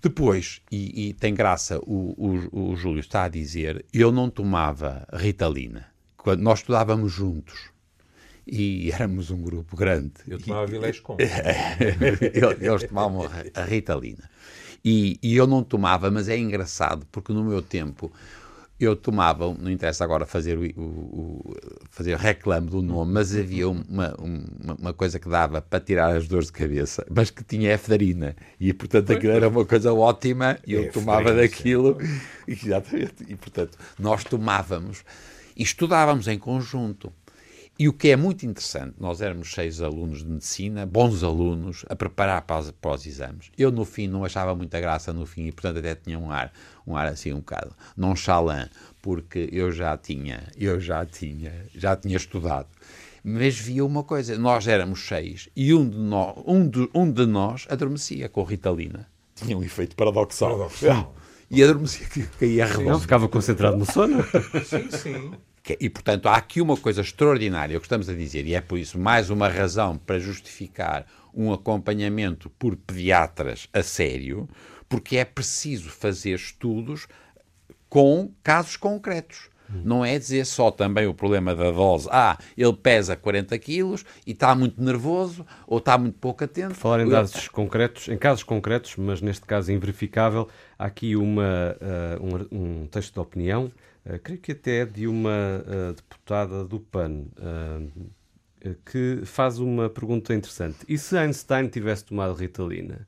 Depois, 0.02 0.62
e, 0.72 1.08
e 1.08 1.12
tem 1.14 1.34
graça, 1.34 1.78
o, 1.80 2.14
o, 2.52 2.70
o, 2.70 2.76
Júlio 2.76 3.00
está 3.00 3.24
a 3.24 3.28
dizer, 3.28 3.84
eu 3.92 4.10
não 4.10 4.30
tomava 4.30 5.06
Ritalina. 5.12 5.86
Quando 6.16 6.40
nós 6.40 6.60
estudávamos 6.60 7.12
juntos 7.12 7.70
e 8.46 8.90
éramos 8.90 9.30
um 9.30 9.42
grupo 9.42 9.76
grande. 9.76 10.12
Eu 10.26 10.38
tomava 10.40 10.66
Vilés 10.66 11.00
com. 11.00 11.16
Eles 11.20 12.88
tomavam 12.88 13.28
a 13.54 13.64
Ritalina. 13.64 14.28
E, 14.82 15.18
e 15.22 15.36
eu 15.36 15.46
não 15.46 15.62
tomava, 15.62 16.10
mas 16.10 16.28
é 16.28 16.38
engraçado, 16.38 17.06
porque 17.12 17.32
no 17.32 17.44
meu 17.44 17.60
tempo 17.60 18.10
eu 18.80 18.96
tomava, 18.96 19.54
não 19.54 19.70
interessa 19.70 20.02
agora 20.02 20.24
fazer 20.24 20.56
o, 20.56 20.80
o, 20.80 20.82
o 20.82 21.56
fazer 21.90 22.16
reclame 22.16 22.68
do 22.68 22.80
nome, 22.80 23.12
mas 23.12 23.36
havia 23.36 23.68
uma, 23.68 24.14
uma, 24.18 24.74
uma, 24.78 24.92
coisa 24.94 25.18
que 25.18 25.28
dava 25.28 25.60
para 25.60 25.78
tirar 25.78 26.16
as 26.16 26.26
dores 26.26 26.46
de 26.46 26.52
cabeça, 26.52 27.06
mas 27.14 27.30
que 27.30 27.44
tinha 27.44 27.74
efedrina. 27.74 28.34
E 28.58 28.72
portanto 28.72 29.12
aquilo 29.12 29.34
era 29.34 29.48
uma 29.48 29.66
coisa 29.66 29.92
ótima 29.92 30.58
e 30.66 30.72
eu 30.72 30.90
tomava 30.90 31.34
daquilo. 31.34 31.98
Exatamente. 32.48 33.26
E 33.28 33.36
portanto 33.36 33.76
nós 33.98 34.24
tomávamos 34.24 35.04
e 35.54 35.62
estudávamos 35.62 36.26
em 36.26 36.38
conjunto. 36.38 37.12
E 37.80 37.88
o 37.88 37.94
que 37.94 38.10
é 38.10 38.16
muito 38.16 38.44
interessante, 38.44 38.96
nós 39.00 39.22
éramos 39.22 39.54
seis 39.54 39.80
alunos 39.80 40.18
de 40.18 40.26
medicina, 40.26 40.84
bons 40.84 41.24
alunos, 41.24 41.82
a 41.88 41.96
preparar 41.96 42.42
para 42.42 42.60
os, 42.60 42.70
para 42.72 42.90
os, 42.90 43.06
exames. 43.06 43.50
Eu, 43.56 43.72
no 43.72 43.86
fim, 43.86 44.06
não 44.06 44.22
achava 44.22 44.54
muita 44.54 44.78
graça 44.78 45.14
no 45.14 45.24
fim 45.24 45.46
e, 45.46 45.52
portanto, 45.52 45.78
até 45.78 45.94
tinha 45.94 46.18
um 46.18 46.30
ar, 46.30 46.52
um 46.86 46.94
ar 46.94 47.06
assim 47.06 47.32
um 47.32 47.38
bocado 47.38 47.74
nonchalant, 47.96 48.68
porque 49.00 49.48
eu 49.50 49.72
já 49.72 49.96
tinha, 49.96 50.46
eu 50.58 50.78
já 50.78 51.06
tinha, 51.06 51.54
já 51.74 51.96
tinha 51.96 52.18
estudado. 52.18 52.68
Mas 53.24 53.58
via 53.58 53.82
uma 53.82 54.04
coisa, 54.04 54.36
nós 54.36 54.68
éramos 54.68 55.08
seis 55.08 55.48
e 55.56 55.72
um 55.72 55.88
de 55.88 55.96
nós, 55.96 56.36
um 56.46 56.68
de, 56.68 56.86
um 56.94 57.10
de 57.10 57.24
nós 57.24 57.66
adormecia 57.70 58.28
com 58.28 58.42
Ritalina. 58.42 59.08
Tinha 59.34 59.56
um 59.56 59.62
efeito 59.62 59.96
paradoxal. 59.96 60.50
paradoxal. 60.50 61.14
E 61.52 61.64
adormecia, 61.64 62.06
caía 62.38 62.62
a 62.62 62.66
relógio. 62.68 62.92
Não, 62.92 63.00
ficava 63.00 63.28
concentrado 63.28 63.76
no 63.76 63.84
sono. 63.84 64.22
sim, 64.64 64.88
sim. 64.92 65.32
E, 65.78 65.88
portanto, 65.90 66.28
há 66.28 66.36
aqui 66.36 66.60
uma 66.60 66.76
coisa 66.76 67.00
extraordinária, 67.00 67.76
o 67.76 67.80
que 67.80 67.86
estamos 67.86 68.08
a 68.08 68.14
dizer, 68.14 68.46
e 68.46 68.54
é 68.54 68.60
por 68.60 68.78
isso 68.78 68.98
mais 68.98 69.30
uma 69.30 69.48
razão 69.48 69.96
para 69.98 70.18
justificar 70.18 71.06
um 71.34 71.52
acompanhamento 71.52 72.50
por 72.50 72.76
pediatras 72.76 73.68
a 73.72 73.82
sério, 73.82 74.48
porque 74.88 75.16
é 75.16 75.24
preciso 75.24 75.90
fazer 75.90 76.34
estudos 76.34 77.06
com 77.88 78.32
casos 78.42 78.76
concretos. 78.76 79.48
Não 79.84 80.04
é 80.04 80.18
dizer 80.18 80.44
só 80.44 80.70
também 80.70 81.06
o 81.06 81.14
problema 81.14 81.54
da 81.54 81.70
dose. 81.70 82.08
Ah, 82.10 82.38
ele 82.56 82.72
pesa 82.72 83.16
40 83.16 83.58
quilos 83.58 84.04
e 84.26 84.32
está 84.32 84.54
muito 84.54 84.82
nervoso 84.82 85.46
ou 85.66 85.78
está 85.78 85.96
muito 85.96 86.18
pouco 86.18 86.44
atento. 86.44 86.74
Falar 86.74 87.00
em 87.00 87.08
dados 87.08 87.48
concretos, 87.48 88.08
em 88.08 88.16
casos 88.16 88.42
concretos, 88.42 88.96
mas 88.96 89.20
neste 89.20 89.46
caso 89.46 89.72
inverificável, 89.72 90.48
há 90.78 90.86
aqui 90.86 91.16
uma, 91.16 91.76
uh, 92.20 92.48
um, 92.52 92.82
um, 92.82 92.86
texto 92.86 93.14
de 93.14 93.20
opinião, 93.20 93.70
uh, 94.06 94.18
creio 94.22 94.40
que 94.40 94.52
até 94.52 94.80
é 94.80 94.84
de 94.84 95.06
uma 95.06 95.30
uh, 95.30 95.92
deputada 95.92 96.64
do 96.64 96.80
PAN, 96.80 97.24
que 98.84 99.22
faz 99.24 99.58
uma 99.58 99.88
pergunta 99.88 100.34
interessante. 100.34 100.78
E 100.86 100.98
se 100.98 101.16
Einstein 101.16 101.68
tivesse 101.68 102.04
tomado 102.04 102.34
Ritalina? 102.34 103.06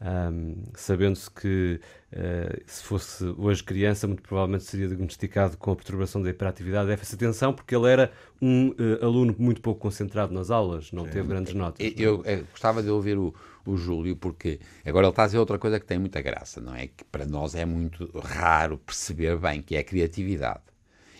Um, 0.00 0.56
Sabendo-se 0.74 1.30
que 1.30 1.80
uh, 2.12 2.62
se 2.66 2.82
fosse 2.82 3.24
hoje 3.38 3.62
criança, 3.62 4.06
muito 4.06 4.22
provavelmente 4.22 4.64
seria 4.64 4.88
diagnosticado 4.88 5.56
com 5.56 5.70
a 5.70 5.76
perturbação 5.76 6.20
da 6.20 6.30
hiperatividade, 6.30 6.88
déficit 6.88 7.18
de 7.18 7.24
atenção, 7.24 7.54
porque 7.54 7.74
ele 7.74 7.88
era 7.88 8.12
um 8.42 8.70
uh, 8.70 9.04
aluno 9.04 9.34
muito 9.38 9.60
pouco 9.60 9.80
concentrado 9.80 10.34
nas 10.34 10.50
aulas, 10.50 10.92
não 10.92 11.04
Sim. 11.04 11.10
teve 11.10 11.28
grandes 11.28 11.54
notas. 11.54 11.86
Eu, 11.96 12.22
eu, 12.22 12.24
eu, 12.24 12.44
gostava 12.50 12.82
de 12.82 12.90
ouvir 12.90 13.16
o, 13.16 13.34
o 13.64 13.76
Júlio, 13.76 14.16
porque 14.16 14.60
agora 14.84 15.06
ele 15.06 15.12
está 15.12 15.22
a 15.22 15.26
dizer 15.26 15.38
outra 15.38 15.58
coisa 15.58 15.80
que 15.80 15.86
tem 15.86 15.98
muita 15.98 16.20
graça, 16.20 16.60
não 16.60 16.74
é? 16.74 16.88
Que 16.88 17.04
para 17.04 17.24
nós 17.24 17.54
é 17.54 17.64
muito 17.64 18.10
raro 18.18 18.78
perceber 18.78 19.38
bem, 19.38 19.62
que 19.62 19.76
é 19.76 19.78
a 19.78 19.84
criatividade. 19.84 20.62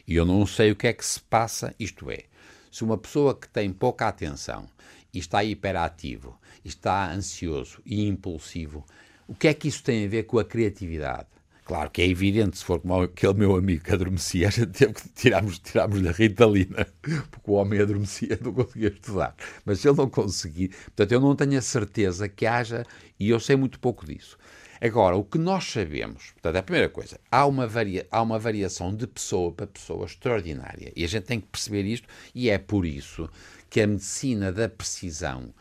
E 0.07 0.17
eu 0.17 0.27
não 0.27 0.45
sei 0.45 0.73
o 0.73 0.77
que 0.77 0.89
é 0.89 0.93
que 0.93 1.05
se 1.05 1.21
passa, 1.21 1.75
isto 1.79 2.11
é, 2.11 2.25
se 2.71 2.85
uma 2.85 2.99
pessoa 2.99 3.35
que 3.35 3.49
tem 3.49 3.73
pouca 3.73 4.09
atenção 4.09 4.67
e 5.13 5.19
está 5.19 5.43
hiperativo 5.43 6.39
está 6.65 7.13
ansioso 7.13 7.81
e 7.85 8.07
impulsivo, 8.07 8.85
o 9.27 9.35
que 9.35 9.49
é 9.49 9.55
que 9.55 9.69
isso 9.69 9.83
tem 9.83 10.05
a 10.05 10.09
ver 10.09 10.25
com 10.25 10.39
a 10.39 10.45
criatividade? 10.45 11.27
Claro 11.65 11.91
que 11.91 12.03
é 12.03 12.07
evidente, 12.07 12.59
se 12.59 12.65
for 12.65 12.79
como 12.79 13.01
aquele 13.01 13.33
meu 13.33 13.57
amigo 13.57 13.83
que 13.83 13.91
adormecia, 13.91 14.49
a 14.49 14.51
gente 14.51 14.73
teve 14.73 14.93
que 14.93 15.09
tirarmos, 15.09 15.59
tirarmos 15.59 16.03
da 16.03 16.13
Ritalina, 16.13 16.87
porque 17.31 17.51
o 17.51 17.55
homem 17.55 17.81
adormecia 17.81 18.39
não 18.43 18.53
conseguia 18.53 18.89
estudar. 18.89 19.35
Mas 19.65 19.81
se 19.81 19.89
ele 19.89 19.97
não 19.97 20.11
conseguir, 20.11 20.69
portanto, 20.69 21.13
eu 21.13 21.21
não 21.21 21.35
tenho 21.35 21.59
a 21.59 21.63
certeza 21.63 22.29
que 22.29 22.45
haja, 22.45 22.85
e 23.19 23.31
eu 23.31 23.41
sei 23.41 23.57
muito 23.57 23.81
pouco 23.81 24.05
disso. 24.05 24.37
Agora, 24.79 25.17
o 25.17 25.25
que 25.25 25.39
nós 25.39 25.65
sabemos, 25.65 26.33
portanto, 26.33 26.57
a 26.57 26.63
primeira 26.63 26.91
coisa, 26.91 27.19
há 27.31 27.47
uma, 27.47 27.67
varia, 27.67 28.07
há 28.11 28.21
uma 28.21 28.39
variação 28.39 28.95
de 28.95 29.07
pessoa 29.07 29.51
para 29.51 29.67
pessoa 29.67 30.05
extraordinária, 30.05 30.93
e 30.95 31.03
a 31.03 31.09
gente 31.09 31.25
tem 31.25 31.41
que 31.41 31.47
perceber 31.47 31.85
isto, 31.85 32.07
e 32.35 32.51
é 32.51 32.59
por 32.59 32.85
isso 32.85 33.31
que 33.71 33.81
a 33.81 33.87
medicina 33.87 34.53
da 34.53 34.69
precisão 34.69 35.55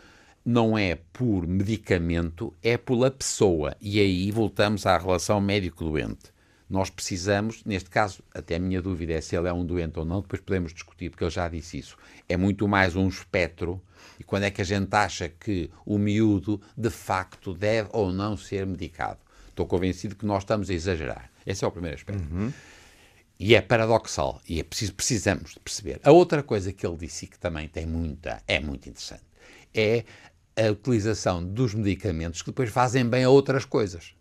não 0.45 0.77
é 0.77 0.95
por 1.13 1.47
medicamento, 1.47 2.53
é 2.61 2.77
pela 2.77 3.09
pessoa. 3.09 3.75
E 3.79 3.99
aí 3.99 4.29
voltamos 4.31 4.85
à 4.85 4.97
relação 4.97 5.39
médico-doente. 5.39 6.33
Nós 6.69 6.89
precisamos, 6.89 7.63
neste 7.65 7.89
caso, 7.89 8.23
até 8.33 8.55
a 8.55 8.59
minha 8.59 8.81
dúvida 8.81 9.13
é 9.13 9.21
se 9.21 9.35
ele 9.35 9.47
é 9.47 9.53
um 9.53 9.65
doente 9.65 9.99
ou 9.99 10.05
não, 10.05 10.21
depois 10.21 10.41
podemos 10.41 10.73
discutir, 10.73 11.09
porque 11.09 11.23
ele 11.23 11.31
já 11.31 11.47
disse 11.47 11.77
isso. 11.77 11.95
É 12.27 12.35
muito 12.35 12.67
mais 12.67 12.95
um 12.95 13.07
espectro. 13.07 13.81
E 14.19 14.23
quando 14.23 14.43
é 14.43 14.51
que 14.51 14.61
a 14.61 14.65
gente 14.65 14.93
acha 14.93 15.29
que 15.29 15.69
o 15.85 15.97
miúdo, 15.97 16.59
de 16.75 16.89
facto, 16.89 17.53
deve 17.53 17.89
ou 17.93 18.11
não 18.11 18.35
ser 18.35 18.65
medicado? 18.65 19.19
Estou 19.49 19.67
convencido 19.67 20.15
que 20.15 20.25
nós 20.25 20.43
estamos 20.43 20.69
a 20.69 20.73
exagerar. 20.73 21.29
Esse 21.45 21.63
é 21.63 21.67
o 21.67 21.71
primeiro 21.71 21.95
aspecto. 21.95 22.23
Uhum. 22.33 22.51
E 23.39 23.53
é 23.53 23.61
paradoxal. 23.61 24.41
E 24.47 24.59
é 24.59 24.63
preciso, 24.63 24.93
precisamos 24.95 25.51
de 25.51 25.59
perceber. 25.59 25.99
A 26.03 26.11
outra 26.11 26.41
coisa 26.41 26.73
que 26.73 26.87
ele 26.87 26.97
disse 26.97 27.27
que 27.27 27.37
também 27.37 27.67
tem 27.67 27.85
muita, 27.85 28.41
é 28.47 28.59
muito 28.59 28.89
interessante, 28.89 29.23
é 29.73 30.05
a 30.55 30.71
utilização 30.71 31.43
dos 31.43 31.73
medicamentos 31.73 32.41
que 32.41 32.49
depois 32.49 32.69
fazem 32.69 33.05
bem 33.05 33.23
a 33.23 33.29
outras 33.29 33.65
coisas. 33.65 34.13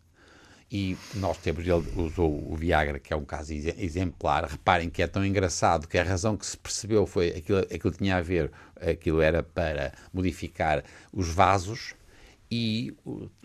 E 0.75 0.97
nós 1.17 1.37
temos, 1.37 1.67
ele 1.67 1.85
usou 1.97 2.51
o 2.51 2.57
Viagra, 2.57 2.99
que 2.99 3.13
é 3.13 3.17
um 3.17 3.27
caso 3.27 3.53
exemplar. 3.53 4.47
Reparem 4.47 4.89
que 4.89 5.03
é 5.03 5.07
tão 5.07 5.25
engraçado 5.25 5.87
que 5.87 5.99
a 5.99 6.03
razão 6.03 6.35
que 6.35 6.47
se 6.47 6.57
percebeu 6.57 7.07
foi 7.07 7.29
aquilo, 7.29 7.59
aquilo 7.59 7.93
tinha 7.93 8.17
a 8.17 8.23
ver, 8.23 8.51
aquilo 8.81 9.21
era 9.21 9.43
para 9.43 9.93
modificar 10.15 10.83
os 11.13 11.29
vasos 11.29 11.95
e 12.51 12.97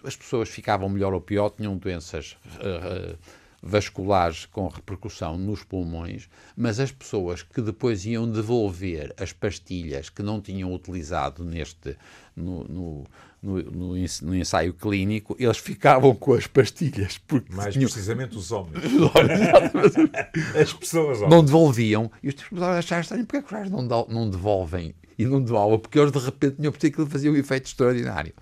as 0.06 0.16
pessoas 0.16 0.48
ficavam 0.48 0.88
melhor 0.88 1.14
ou 1.14 1.20
pior, 1.20 1.50
tinham 1.50 1.78
doenças 1.78 2.38
uh, 2.46 3.18
vasculares 3.62 4.46
com 4.46 4.68
repercussão 4.68 5.38
nos 5.38 5.64
pulmões, 5.64 6.30
mas 6.56 6.80
as 6.80 6.92
pessoas 6.92 7.42
que 7.42 7.62
depois 7.62 8.06
iam 8.06 8.30
devolver 8.30 9.14
as 9.20 9.34
pastilhas 9.34 10.10
que 10.10 10.22
não 10.22 10.40
tinham 10.40 10.74
utilizado 10.74 11.44
neste 11.44 11.98
no, 12.36 12.64
no, 12.66 13.08
no, 13.42 13.96
no 14.22 14.36
ensaio 14.36 14.74
clínico, 14.74 15.36
eles 15.40 15.58
ficavam 15.58 16.14
com 16.16 16.34
as 16.34 16.46
pastilhas. 16.46 17.18
Porque 17.18 17.54
Mais 17.54 17.74
tinham... 17.74 17.90
precisamente 17.90 18.38
os 18.38 18.52
homens. 18.52 18.84
as 20.60 20.74
pessoas 20.74 21.18
homens. 21.18 21.32
Não 21.32 21.44
devolviam. 21.44 22.12
E 22.22 22.30
os 22.30 22.36
tipos 22.36 22.62
acharam 22.62 23.02
estranho, 23.02 23.26
porque 23.26 23.38
é 23.38 23.42
que 23.42 23.56
os 23.56 23.72
não, 23.72 23.82
não 24.08 24.30
devolvem 24.30 24.94
e 25.18 25.26
não 25.26 25.42
doavam, 25.42 25.80
porque 25.80 25.98
eles 25.98 26.12
de 26.12 26.20
repente 26.20 26.58
tinham 26.58 26.72
percebido 26.72 26.96
que 26.96 27.02
ele 27.02 27.10
fazia 27.10 27.32
um 27.32 27.36
efeito 27.36 27.66
extraordinário. 27.66 28.34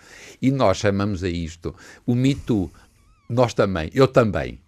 E 0.42 0.52
nós 0.52 0.78
chamamos 0.78 1.24
a 1.24 1.30
isto 1.30 1.74
o 2.06 2.14
mito, 2.14 2.70
nós 3.30 3.54
também, 3.54 3.90
eu 3.94 4.08
também, 4.08 4.60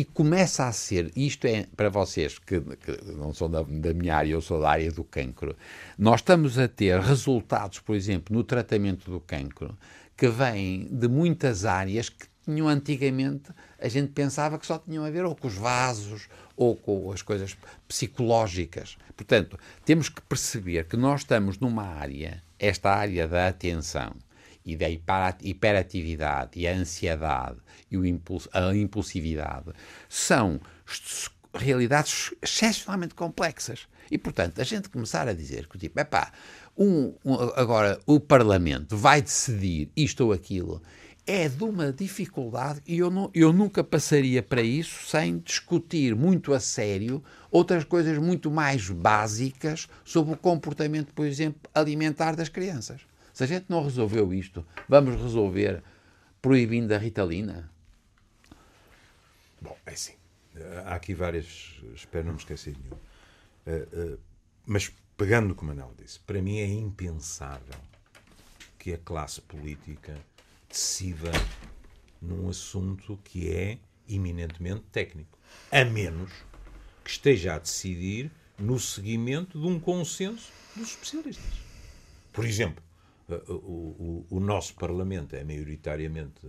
e 0.00 0.04
começa 0.06 0.66
a 0.66 0.72
ser, 0.72 1.12
isto 1.14 1.46
é 1.46 1.66
para 1.76 1.90
vocês 1.90 2.38
que, 2.38 2.58
que 2.58 3.04
não 3.12 3.34
são 3.34 3.50
da, 3.50 3.60
da, 3.62 3.92
minha 3.92 4.16
área, 4.16 4.32
eu 4.32 4.40
sou 4.40 4.58
da 4.58 4.70
área 4.70 4.90
do 4.90 5.04
cancro, 5.04 5.54
nós 5.98 6.20
estamos 6.20 6.58
a 6.58 6.66
ter 6.66 6.98
resultados, 6.98 7.80
por 7.80 7.94
exemplo, 7.94 8.34
no 8.34 8.42
tratamento 8.42 9.10
do 9.10 9.20
cancro, 9.20 9.76
que 10.16 10.26
vêm 10.26 10.88
de 10.90 11.06
muitas 11.06 11.66
áreas 11.66 12.08
que 12.08 12.26
tinham 12.46 12.66
antigamente, 12.66 13.50
a 13.78 13.88
gente 13.88 14.12
pensava 14.12 14.58
que 14.58 14.64
só 14.64 14.78
tinham 14.78 15.04
a 15.04 15.10
ver 15.10 15.26
ou 15.26 15.36
com 15.36 15.48
os 15.48 15.54
vasos 15.54 16.28
ou 16.56 16.74
com 16.74 17.12
as 17.12 17.20
coisas 17.20 17.54
psicológicas. 17.86 18.96
Portanto, 19.14 19.58
temos 19.84 20.08
que 20.08 20.22
perceber 20.22 20.86
que 20.86 20.96
nós 20.96 21.20
estamos 21.20 21.58
numa 21.58 21.84
área, 21.84 22.42
esta 22.58 22.90
área 22.90 23.28
da 23.28 23.48
atenção, 23.48 24.14
e 24.72 24.76
da 24.76 24.88
hiperatividade 24.88 26.58
e 26.58 26.68
a 26.68 26.72
ansiedade 26.72 27.58
e 27.90 27.96
o 27.96 28.06
impulso, 28.06 28.48
a 28.52 28.74
impulsividade 28.74 29.72
são 30.08 30.60
realidades 31.54 32.32
excepcionalmente 32.40 33.14
complexas. 33.14 33.88
E, 34.10 34.18
portanto, 34.18 34.60
a 34.60 34.64
gente 34.64 34.88
começar 34.88 35.28
a 35.28 35.32
dizer 35.32 35.66
que, 35.68 35.78
tipo, 35.78 35.98
epá, 36.00 36.32
um, 36.76 37.14
um, 37.24 37.34
agora 37.54 38.00
o 38.06 38.18
Parlamento 38.18 38.96
vai 38.96 39.22
decidir 39.22 39.90
isto 39.96 40.24
ou 40.24 40.32
aquilo, 40.32 40.82
é 41.26 41.48
de 41.48 41.62
uma 41.62 41.92
dificuldade 41.92 42.80
e 42.86 42.98
eu, 42.98 43.10
não, 43.10 43.30
eu 43.34 43.52
nunca 43.52 43.84
passaria 43.84 44.42
para 44.42 44.62
isso 44.62 45.06
sem 45.06 45.38
discutir 45.38 46.14
muito 46.14 46.52
a 46.52 46.58
sério 46.58 47.22
outras 47.50 47.84
coisas 47.84 48.18
muito 48.18 48.50
mais 48.50 48.88
básicas 48.88 49.88
sobre 50.04 50.34
o 50.34 50.36
comportamento, 50.36 51.12
por 51.14 51.26
exemplo, 51.26 51.60
alimentar 51.74 52.34
das 52.34 52.48
crianças. 52.48 53.02
Se 53.40 53.44
a 53.44 53.46
gente 53.46 53.70
não 53.70 53.82
resolveu 53.82 54.34
isto, 54.34 54.66
vamos 54.86 55.18
resolver 55.18 55.82
proibindo 56.42 56.92
a 56.92 56.98
Ritalina? 56.98 57.72
Bom, 59.58 59.74
é 59.86 59.92
assim. 59.92 60.12
Há 60.84 60.96
aqui 60.96 61.14
várias. 61.14 61.80
Espero 61.94 62.26
não 62.26 62.32
me 62.34 62.38
esquecer 62.38 62.76
nenhum. 62.76 62.98
Uh, 63.66 64.12
uh, 64.12 64.20
mas 64.66 64.92
pegando 65.16 65.54
como 65.54 65.70
a 65.70 65.74
Manel 65.74 65.94
disse, 65.96 66.20
para 66.20 66.42
mim 66.42 66.58
é 66.58 66.66
impensável 66.66 67.80
que 68.78 68.92
a 68.92 68.98
classe 68.98 69.40
política 69.40 70.14
decida 70.68 71.32
num 72.20 72.50
assunto 72.50 73.18
que 73.24 73.50
é 73.50 73.78
eminentemente 74.06 74.82
técnico. 74.92 75.38
A 75.72 75.82
menos 75.82 76.30
que 77.02 77.10
esteja 77.10 77.54
a 77.54 77.58
decidir 77.58 78.30
no 78.58 78.78
seguimento 78.78 79.58
de 79.58 79.66
um 79.66 79.80
consenso 79.80 80.52
dos 80.76 80.90
especialistas. 80.90 81.54
Por 82.34 82.44
exemplo, 82.44 82.89
o, 83.48 84.26
o, 84.30 84.36
o 84.36 84.40
nosso 84.40 84.74
Parlamento 84.74 85.34
é 85.34 85.44
maioritariamente 85.44 86.40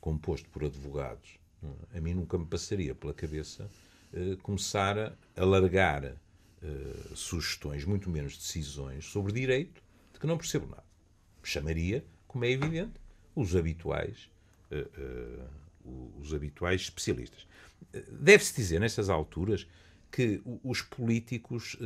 composto 0.00 0.48
por 0.50 0.64
advogados. 0.64 1.38
É? 1.92 1.98
A 1.98 2.00
mim 2.00 2.14
nunca 2.14 2.38
me 2.38 2.46
passaria 2.46 2.94
pela 2.94 3.12
cabeça 3.12 3.70
uh, 4.12 4.36
começar 4.38 4.98
a 4.98 5.12
alargar 5.36 6.04
uh, 6.04 7.16
sugestões, 7.16 7.84
muito 7.84 8.08
menos 8.08 8.36
decisões, 8.36 9.04
sobre 9.06 9.32
direito 9.32 9.82
de 10.12 10.20
que 10.20 10.26
não 10.26 10.38
percebo 10.38 10.66
nada. 10.66 10.84
Chamaria, 11.42 12.04
como 12.26 12.44
é 12.44 12.50
evidente, 12.50 12.92
os 13.34 13.56
habituais, 13.56 14.30
os 16.20 16.34
habituais 16.34 16.82
especialistas. 16.82 17.46
Deve-se 18.10 18.54
dizer, 18.54 18.78
nestas 18.78 19.08
alturas, 19.08 19.66
que 20.10 20.42
os 20.64 20.82
políticos 20.82 21.76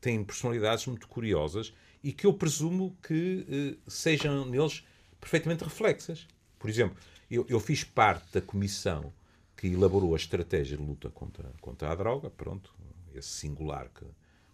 têm 0.00 0.22
personalidades 0.22 0.86
muito 0.86 1.08
curiosas 1.08 1.72
e 2.02 2.12
que 2.12 2.26
eu 2.26 2.32
presumo 2.32 2.96
que 3.02 3.46
eh, 3.48 3.78
sejam 3.86 4.46
neles 4.46 4.84
perfeitamente 5.20 5.64
reflexas. 5.64 6.26
Por 6.58 6.70
exemplo, 6.70 6.96
eu, 7.30 7.44
eu, 7.48 7.60
fiz 7.60 7.84
parte 7.84 8.32
da 8.32 8.40
comissão 8.40 9.12
que 9.56 9.66
elaborou 9.66 10.14
a 10.14 10.16
estratégia 10.16 10.76
de 10.76 10.82
luta 10.82 11.10
contra, 11.10 11.52
contra 11.60 11.90
a 11.90 11.94
droga, 11.94 12.30
pronto, 12.30 12.74
esse 13.14 13.28
singular 13.28 13.90
que, 13.92 14.04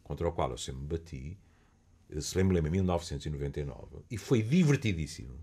contra 0.03 0.29
o 0.29 0.33
qual 0.33 0.51
eu 0.51 0.59
sempre 0.59 0.83
me 0.83 0.89
bati, 0.89 1.39
eh, 2.11 2.21
se 2.21 2.37
lembra, 2.37 2.55
lembra, 2.55 2.71
em 2.71 2.73
1999, 2.73 3.99
e 4.11 4.17
foi 4.17 4.43
divertidíssimo, 4.43 5.39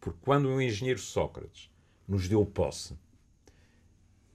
porque 0.00 0.18
quando 0.22 0.48
o 0.48 0.60
engenheiro 0.60 1.00
Sócrates 1.00 1.70
nos 2.06 2.28
deu 2.28 2.44
posse, 2.44 2.94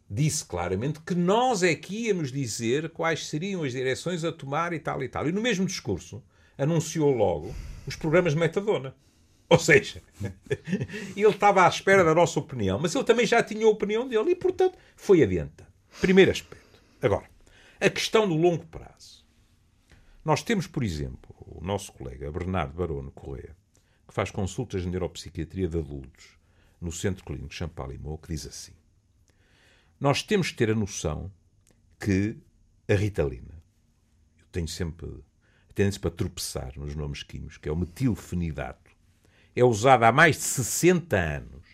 disse 0.09 0.43
claramente 0.43 0.99
que 1.01 1.13
nós 1.13 1.61
é 1.61 1.75
que 1.75 2.07
íamos 2.07 2.31
dizer 2.31 2.89
quais 2.89 3.27
seriam 3.27 3.63
as 3.63 3.73
direções 3.73 4.23
a 4.23 4.31
tomar 4.31 4.73
e 4.73 4.79
tal 4.79 5.03
e 5.03 5.07
tal. 5.07 5.29
E 5.29 5.31
no 5.31 5.41
mesmo 5.41 5.65
discurso 5.65 6.23
anunciou 6.57 7.11
logo 7.11 7.53
os 7.85 7.95
programas 7.95 8.33
de 8.33 8.39
metadona. 8.39 8.95
Ou 9.49 9.59
seja, 9.59 10.01
ele 11.15 11.27
estava 11.27 11.65
à 11.65 11.69
espera 11.69 12.03
da 12.03 12.13
nossa 12.13 12.39
opinião, 12.39 12.79
mas 12.79 12.93
ele 12.93 13.03
também 13.03 13.25
já 13.25 13.41
tinha 13.41 13.65
a 13.65 13.69
opinião 13.69 14.07
dele 14.07 14.31
e, 14.31 14.35
portanto, 14.35 14.77
foi 14.95 15.23
adiante. 15.23 15.63
Primeiro 15.99 16.29
aspecto. 16.29 16.79
Agora, 17.01 17.27
a 17.79 17.89
questão 17.89 18.27
do 18.27 18.35
longo 18.35 18.65
prazo. 18.67 19.25
Nós 20.23 20.43
temos, 20.43 20.67
por 20.67 20.83
exemplo, 20.83 21.33
o 21.39 21.63
nosso 21.63 21.91
colega 21.93 22.31
Bernardo 22.31 22.73
Barone 22.73 23.11
Correia, 23.11 23.55
que 24.07 24.13
faz 24.13 24.29
consultas 24.29 24.83
de 24.83 24.89
neuropsiquiatria 24.89 25.67
de 25.67 25.79
adultos 25.79 26.37
no 26.79 26.91
Centro 26.91 27.23
Clínico 27.23 27.53
Champalimau, 27.53 28.17
que 28.17 28.27
diz 28.27 28.45
assim: 28.45 28.73
Nós 29.99 30.23
temos 30.23 30.49
que 30.49 30.55
ter 30.55 30.71
a 30.71 30.75
noção 30.75 31.29
que 31.99 32.37
a 32.87 32.93
ritalina, 32.93 33.61
eu 34.39 34.45
tenho 34.49 34.67
sempre 34.67 35.07
a 35.69 35.73
tendência 35.73 35.99
para 35.99 36.09
tropeçar 36.09 36.71
nos 36.77 36.95
nomes 36.95 37.21
químicos, 37.21 37.57
que 37.57 37.67
é 37.67 37.71
o 37.71 37.75
metilfenidato, 37.75 38.91
é 39.53 39.61
usada 39.61 40.07
há 40.07 40.11
mais 40.11 40.37
de 40.37 40.43
60 40.43 41.17
anos, 41.17 41.65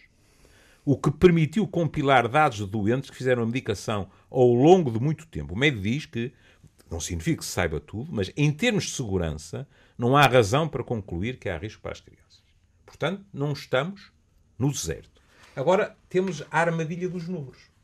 o 0.83 0.97
que 0.97 1.11
permitiu 1.11 1.67
compilar 1.67 2.27
dados 2.27 2.57
de 2.57 2.65
doentes 2.65 3.11
que 3.11 3.15
fizeram 3.15 3.43
a 3.43 3.45
medicação 3.45 4.09
ao 4.29 4.51
longo 4.51 4.91
de 4.91 4.99
muito 4.99 5.27
tempo. 5.27 5.53
O 5.53 5.57
médico 5.57 5.83
diz 5.83 6.07
que, 6.07 6.33
não 6.89 6.99
significa 6.99 7.37
que 7.37 7.45
se 7.45 7.51
saiba 7.51 7.79
tudo, 7.79 8.11
mas 8.11 8.31
em 8.35 8.51
termos 8.51 8.85
de 8.85 8.91
segurança, 8.91 9.67
não 9.95 10.17
há 10.17 10.25
razão 10.25 10.67
para 10.67 10.83
concluir 10.83 11.37
que 11.37 11.47
há 11.47 11.57
risco 11.59 11.81
para 11.81 11.91
as 11.91 12.01
crianças. 12.01 12.43
Portanto, 12.85 13.23
não 13.31 13.53
estamos 13.53 14.11
no 14.57 14.71
deserto. 14.71 15.21
Agora, 15.55 15.95
temos 16.09 16.41
a 16.49 16.59
armadilha 16.59 17.07
dos 17.07 17.27
números. 17.27 17.74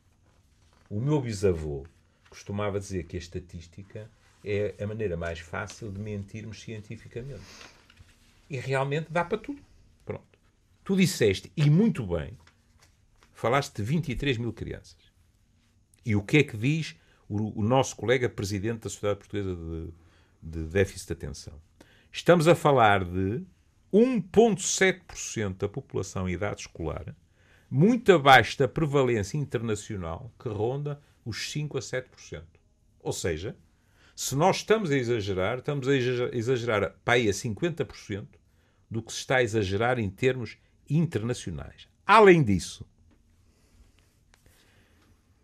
O 0.92 1.00
meu 1.00 1.22
bisavô 1.22 1.86
costumava 2.30 2.78
dizer 2.78 3.06
que 3.06 3.16
a 3.16 3.20
estatística 3.20 4.12
é 4.44 4.76
a 4.78 4.86
maneira 4.86 5.16
mais 5.16 5.40
fácil 5.40 5.90
de 5.90 5.98
mentirmos 5.98 6.62
cientificamente. 6.62 7.46
E 8.50 8.58
realmente 8.58 9.08
dá 9.10 9.24
para 9.24 9.38
tudo. 9.38 9.64
Tu 10.84 10.98
disseste, 10.98 11.50
e 11.56 11.70
muito 11.70 12.06
bem, 12.06 12.38
falaste 13.32 13.78
de 13.78 13.84
23 13.84 14.38
mil 14.38 14.52
crianças. 14.52 14.98
E 16.06 16.14
o 16.14 16.22
que 16.22 16.40
é 16.40 16.44
que 16.44 16.58
diz 16.58 16.98
o, 17.30 17.62
o 17.62 17.64
nosso 17.64 17.96
colega 17.96 18.28
presidente 18.28 18.82
da 18.82 18.90
Sociedade 18.90 19.20
Portuguesa 19.20 19.56
de, 19.56 19.94
de 20.44 20.64
Déficit 20.66 21.08
de 21.08 21.14
Atenção? 21.14 21.54
Estamos 22.12 22.50
a 22.50 22.56
falar 22.56 23.06
de 23.06 23.46
1,7% 23.94 25.56
da 25.56 25.70
população 25.70 26.28
em 26.28 26.34
idade 26.34 26.60
escolar, 26.62 27.16
muito 27.72 28.12
abaixo 28.12 28.60
da 28.60 28.68
prevalência 28.68 29.38
internacional, 29.38 30.30
que 30.38 30.50
ronda 30.50 31.02
os 31.24 31.50
5 31.52 31.78
a 31.78 31.82
7%. 31.82 32.44
Ou 33.00 33.14
seja, 33.14 33.56
se 34.14 34.36
nós 34.36 34.58
estamos 34.58 34.92
a 34.92 34.98
exagerar, 34.98 35.60
estamos 35.60 35.88
a 35.88 35.96
exagerar 35.96 36.94
para 37.06 37.14
aí 37.14 37.30
a 37.30 37.32
50% 37.32 38.28
do 38.90 39.02
que 39.02 39.14
se 39.14 39.20
está 39.20 39.38
a 39.38 39.44
exagerar 39.44 40.00
em 40.00 40.10
termos 40.10 40.58
internacionais. 40.90 41.88
Além 42.06 42.44
disso, 42.44 42.86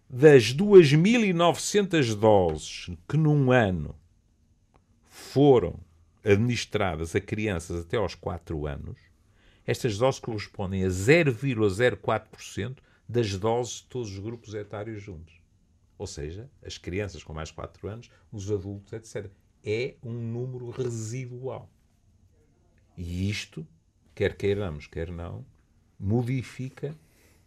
das 0.09 0.53
2.900 0.53 2.13
doses 2.13 2.89
que 3.07 3.15
num 3.15 3.53
ano 3.53 3.95
foram 5.05 5.79
administradas 6.25 7.15
a 7.15 7.21
crianças 7.21 7.79
até 7.81 7.95
aos 7.95 8.15
4 8.15 8.67
anos, 8.67 9.06
estas 9.67 9.97
doses 9.97 10.21
correspondem 10.21 10.85
a 10.85 10.87
0,04% 10.87 12.77
das 13.07 13.37
doses 13.37 13.81
de 13.81 13.83
todos 13.85 14.11
os 14.11 14.19
grupos 14.19 14.53
etários 14.53 15.03
juntos. 15.03 15.41
Ou 15.97 16.07
seja, 16.07 16.49
as 16.63 16.77
crianças 16.77 17.21
com 17.23 17.33
mais 17.33 17.49
de 17.49 17.55
4 17.55 17.87
anos, 17.87 18.09
os 18.31 18.49
adultos, 18.49 18.93
etc. 18.93 19.29
É 19.63 19.95
um 20.01 20.13
número 20.13 20.69
residual. 20.69 21.69
E 22.95 23.29
isto 23.29 23.67
quer 24.15 24.35
queiramos, 24.35 24.87
quer 24.87 25.11
não, 25.11 25.45
modifica 25.99 26.95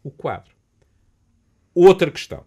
o 0.02 0.10
quadro. 0.10 0.54
Outra 1.74 2.10
questão, 2.10 2.44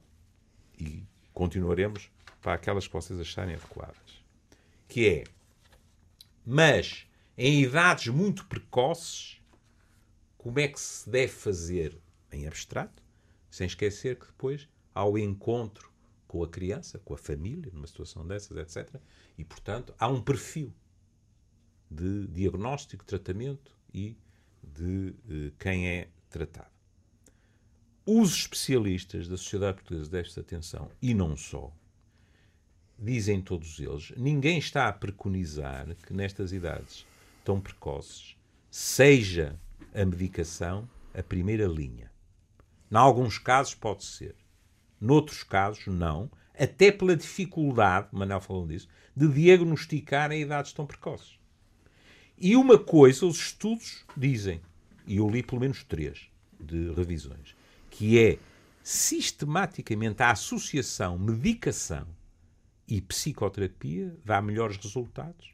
e 0.79 1.03
continuaremos 1.33 2.11
para 2.41 2.53
aquelas 2.53 2.85
que 2.85 2.93
vocês 2.93 3.19
acharem 3.19 3.55
adequadas, 3.55 4.23
que 4.87 5.07
é, 5.07 5.23
mas 6.45 7.07
em 7.37 7.63
idades 7.63 8.07
muito 8.07 8.45
precoces, 8.45 9.41
como 10.43 10.59
é 10.59 10.67
que 10.67 10.77
se 10.77 11.09
deve 11.09 11.31
fazer 11.31 11.97
em 12.29 12.45
abstrato, 12.45 13.01
sem 13.49 13.65
esquecer 13.65 14.19
que 14.19 14.25
depois 14.25 14.67
há 14.93 15.05
o 15.05 15.17
encontro 15.17 15.89
com 16.27 16.43
a 16.43 16.49
criança, 16.49 16.99
com 16.99 17.13
a 17.13 17.17
família, 17.17 17.71
numa 17.71 17.87
situação 17.87 18.27
dessas, 18.27 18.57
etc. 18.57 18.99
E, 19.37 19.45
portanto, 19.45 19.95
há 19.97 20.09
um 20.09 20.21
perfil 20.21 20.73
de 21.89 22.27
diagnóstico, 22.27 23.05
tratamento 23.05 23.73
e 23.93 24.17
de 24.61 25.15
eh, 25.29 25.51
quem 25.57 25.87
é 25.87 26.09
tratado. 26.29 26.73
Os 28.05 28.33
especialistas 28.33 29.29
da 29.29 29.37
Sociedade 29.37 29.77
Portuguesa 29.77 30.03
de 30.03 30.11
Déficit 30.11 30.35
de 30.35 30.41
Atenção, 30.41 30.91
e 31.01 31.13
não 31.13 31.37
só, 31.37 31.73
dizem 32.99 33.41
todos 33.41 33.79
eles, 33.79 34.11
ninguém 34.17 34.57
está 34.57 34.89
a 34.89 34.93
preconizar 34.93 35.95
que 36.05 36.13
nestas 36.13 36.51
idades 36.51 37.05
tão 37.45 37.61
precoces 37.61 38.35
seja 38.69 39.57
a 39.93 40.05
medicação 40.05 40.89
a 41.13 41.21
primeira 41.21 41.67
linha. 41.67 42.11
Em 42.91 42.95
alguns 42.95 43.37
casos 43.37 43.75
pode 43.75 44.03
ser. 44.03 44.35
Noutros 44.99 45.43
casos, 45.43 45.85
não. 45.87 46.29
Até 46.57 46.91
pela 46.91 47.15
dificuldade, 47.15 48.07
Manuel 48.11 48.41
falou 48.41 48.67
disso, 48.67 48.87
de 49.15 49.27
diagnosticar 49.27 50.31
em 50.31 50.41
idades 50.41 50.73
tão 50.73 50.85
precoces. 50.85 51.37
E 52.37 52.55
uma 52.55 52.77
coisa 52.77 53.25
os 53.25 53.37
estudos 53.37 54.03
dizem, 54.15 54.61
e 55.05 55.17
eu 55.17 55.29
li 55.29 55.43
pelo 55.43 55.61
menos 55.61 55.83
três 55.83 56.29
de 56.59 56.91
revisões, 56.93 57.55
que 57.89 58.19
é 58.19 58.39
sistematicamente 58.83 60.21
a 60.21 60.31
associação 60.31 61.17
medicação 61.17 62.07
e 62.87 63.01
psicoterapia 63.01 64.15
dá 64.25 64.41
melhores 64.41 64.77
resultados 64.77 65.53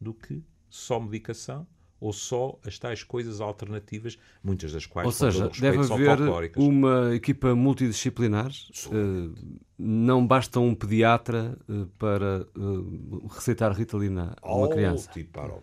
do 0.00 0.14
que 0.14 0.42
só 0.68 0.98
medicação 0.98 1.66
ou 2.00 2.12
só 2.12 2.58
as 2.64 2.78
tais 2.78 3.02
coisas 3.04 3.40
alternativas, 3.40 4.18
muitas 4.42 4.72
das 4.72 4.86
quais, 4.86 5.06
ou 5.06 5.12
seja, 5.12 5.48
respeito, 5.48 5.60
deve 5.60 5.92
haver 5.92 6.52
uma 6.56 7.14
equipa 7.14 7.54
multidisciplinar. 7.54 8.50
Uh, 8.86 9.34
não 9.78 10.26
basta 10.26 10.58
um 10.58 10.74
pediatra 10.74 11.56
uh, 11.68 11.86
para 11.98 12.46
uh, 12.56 13.26
receitar 13.28 13.72
Ritalina 13.72 14.34
a 14.40 14.54
uma 14.54 14.68
criança. 14.68 15.10
Tipo, 15.10 15.32
para 15.32 15.52
o 15.52 15.60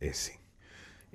é 0.00 0.08
assim. 0.08 0.34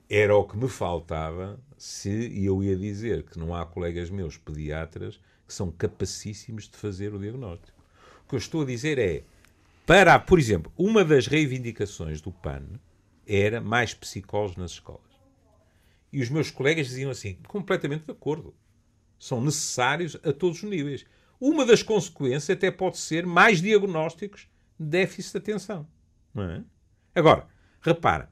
Era 0.10 0.36
o 0.36 0.44
que 0.44 0.58
me 0.58 0.68
faltava 0.68 1.60
se 1.78 2.44
eu 2.44 2.64
ia 2.64 2.76
dizer 2.76 3.24
que 3.24 3.38
não 3.38 3.56
há 3.56 3.66
colegas 3.66 4.10
meus 4.10 4.38
pediatras 4.38 5.20
que 5.48 5.54
são 5.54 5.72
capacíssimos 5.72 6.68
de 6.68 6.76
fazer 6.78 7.14
o 7.14 7.20
diagnóstico. 7.20 7.78
O 8.26 8.30
que 8.30 8.36
eu 8.36 8.40
estou 8.40 8.64
a 8.64 8.66
dizer 8.66 8.98
é, 8.98 9.24
para, 9.86 10.18
por 10.20 10.38
exemplo, 10.40 10.72
uma 10.78 11.06
das 11.06 11.28
reivindicações 11.28 12.22
do 12.22 12.32
PAN 12.32 12.64
era 13.30 13.62
mais 13.62 13.94
psicólogos 13.94 14.58
nas 14.58 14.72
escolas. 14.72 15.10
E 16.12 16.22
os 16.22 16.30
meus 16.30 16.50
colegas 16.50 16.88
diziam 16.88 17.12
assim, 17.12 17.36
completamente 17.48 18.06
de 18.06 18.12
acordo. 18.12 18.56
São 19.20 19.42
necessários 19.42 20.16
a 20.24 20.34
todos 20.34 20.64
os 20.64 20.70
níveis. 20.70 21.06
Uma 21.40 21.66
das 21.66 21.84
consequências 21.84 22.50
até 22.50 22.72
pode 22.72 22.98
ser 22.98 23.26
mais 23.26 23.62
diagnósticos 23.62 24.48
de 24.80 24.86
déficit 24.88 25.34
de 25.34 25.38
atenção. 25.38 25.88
É? 26.36 26.64
Agora, 27.14 27.48
repara, 27.82 28.30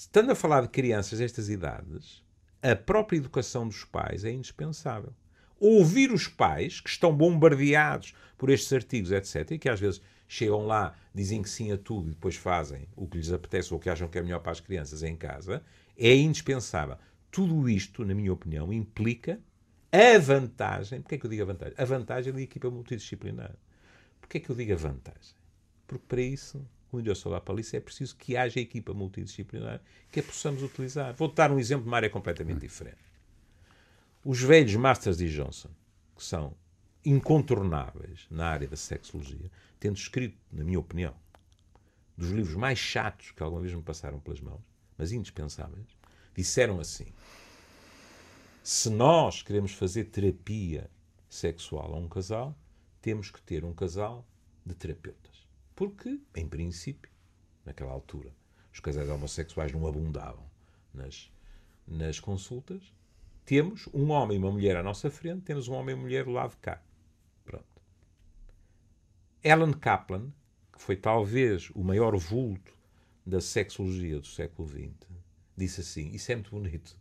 Estando 0.00 0.32
a 0.32 0.34
falar 0.34 0.62
de 0.62 0.68
crianças 0.68 1.18
destas 1.18 1.50
idades, 1.50 2.24
a 2.62 2.74
própria 2.74 3.18
educação 3.18 3.68
dos 3.68 3.84
pais 3.84 4.24
é 4.24 4.30
indispensável. 4.30 5.12
Ouvir 5.58 6.10
os 6.10 6.26
pais, 6.26 6.80
que 6.80 6.88
estão 6.88 7.14
bombardeados 7.14 8.14
por 8.38 8.48
estes 8.48 8.72
artigos, 8.72 9.12
etc., 9.12 9.50
e 9.50 9.58
que 9.58 9.68
às 9.68 9.78
vezes 9.78 10.00
chegam 10.32 10.66
lá, 10.66 10.96
dizem 11.14 11.42
que 11.42 11.48
sim 11.48 11.72
a 11.72 11.78
tudo 11.78 12.08
e 12.08 12.10
depois 12.10 12.36
fazem 12.36 12.86
o 12.96 13.06
que 13.06 13.18
lhes 13.18 13.32
apetece 13.32 13.72
ou 13.72 13.78
o 13.78 13.82
que 13.82 13.90
acham 13.90 14.08
que 14.08 14.18
é 14.18 14.22
melhor 14.22 14.40
para 14.40 14.52
as 14.52 14.60
crianças 14.60 15.02
em 15.02 15.16
casa, 15.16 15.62
é 15.98 16.14
indispensável. 16.14 16.96
Tudo 17.30 17.68
isto, 17.68 18.04
na 18.04 18.14
minha 18.14 18.32
opinião, 18.32 18.72
implica 18.72 19.40
a 19.92 20.18
vantagem. 20.18 21.00
Porquê 21.00 21.16
é 21.16 21.18
que 21.18 21.26
eu 21.26 21.30
digo 21.30 21.42
a 21.42 21.46
vantagem? 21.46 21.74
A 21.76 21.84
vantagem 21.84 22.32
da 22.32 22.40
equipa 22.40 22.70
multidisciplinar. 22.70 23.54
Porquê 24.20 24.38
é 24.38 24.40
que 24.40 24.50
eu 24.50 24.56
digo 24.56 24.72
a 24.72 24.76
vantagem? 24.76 25.34
Porque 25.86 26.04
para 26.06 26.20
isso 26.20 26.64
como 26.90 27.06
eu 27.06 27.14
sou 27.14 27.30
lá 27.30 27.40
para 27.40 27.60
isso, 27.60 27.76
é 27.76 27.80
preciso 27.80 28.16
que 28.16 28.36
haja 28.36 28.58
equipa 28.58 28.92
multidisciplinar 28.92 29.80
que 30.10 30.18
a 30.18 30.22
possamos 30.22 30.60
utilizar. 30.62 31.14
Vou 31.14 31.28
dar 31.28 31.52
um 31.52 31.58
exemplo 31.58 31.84
de 31.84 31.88
uma 31.88 31.96
área 31.96 32.10
completamente 32.10 32.60
diferente. 32.60 32.98
Os 34.24 34.42
velhos 34.42 34.74
Masters 34.74 35.18
de 35.18 35.32
Johnson, 35.32 35.70
que 36.16 36.24
são 36.24 36.52
incontornáveis 37.04 38.26
na 38.28 38.48
área 38.48 38.66
da 38.66 38.76
sexologia, 38.76 39.50
tendo 39.80 39.96
escrito, 39.96 40.38
na 40.52 40.62
minha 40.62 40.78
opinião, 40.78 41.14
dos 42.16 42.30
livros 42.30 42.54
mais 42.54 42.78
chatos 42.78 43.32
que 43.32 43.42
alguma 43.42 43.62
vez 43.62 43.74
me 43.74 43.82
passaram 43.82 44.20
pelas 44.20 44.40
mãos, 44.40 44.60
mas 44.96 45.10
indispensáveis, 45.10 45.86
disseram 46.36 46.78
assim: 46.78 47.12
se 48.62 48.90
nós 48.90 49.42
queremos 49.42 49.72
fazer 49.72 50.04
terapia 50.04 50.90
sexual 51.28 51.94
a 51.94 51.96
um 51.96 52.06
casal, 52.06 52.54
temos 53.00 53.30
que 53.30 53.40
ter 53.40 53.64
um 53.64 53.72
casal 53.72 54.26
de 54.64 54.74
terapeutas. 54.74 55.48
Porque, 55.74 56.20
em 56.36 56.46
princípio, 56.46 57.10
naquela 57.64 57.90
altura, 57.90 58.34
os 58.70 58.80
casais 58.80 59.08
homossexuais 59.08 59.72
não 59.72 59.86
abundavam 59.86 60.44
nas, 60.92 61.32
nas 61.86 62.20
consultas. 62.20 62.92
Temos 63.46 63.88
um 63.94 64.10
homem 64.10 64.36
e 64.36 64.38
uma 64.38 64.52
mulher 64.52 64.76
à 64.76 64.82
nossa 64.82 65.10
frente, 65.10 65.40
temos 65.42 65.68
um 65.68 65.72
homem 65.72 65.94
e 65.94 65.94
uma 65.94 66.02
mulher 66.02 66.28
lado 66.28 66.50
de 66.50 66.58
cá. 66.58 66.82
Ellen 69.42 69.72
Kaplan, 69.72 70.30
que 70.72 70.80
foi 70.80 70.96
talvez 70.96 71.70
o 71.74 71.82
maior 71.82 72.16
vulto 72.16 72.72
da 73.24 73.40
sexologia 73.40 74.18
do 74.18 74.26
século 74.26 74.68
XX, 74.68 74.90
disse 75.56 75.80
assim: 75.80 76.10
Isso 76.10 76.30
é 76.32 76.34
muito 76.34 76.50
bonito, 76.50 76.96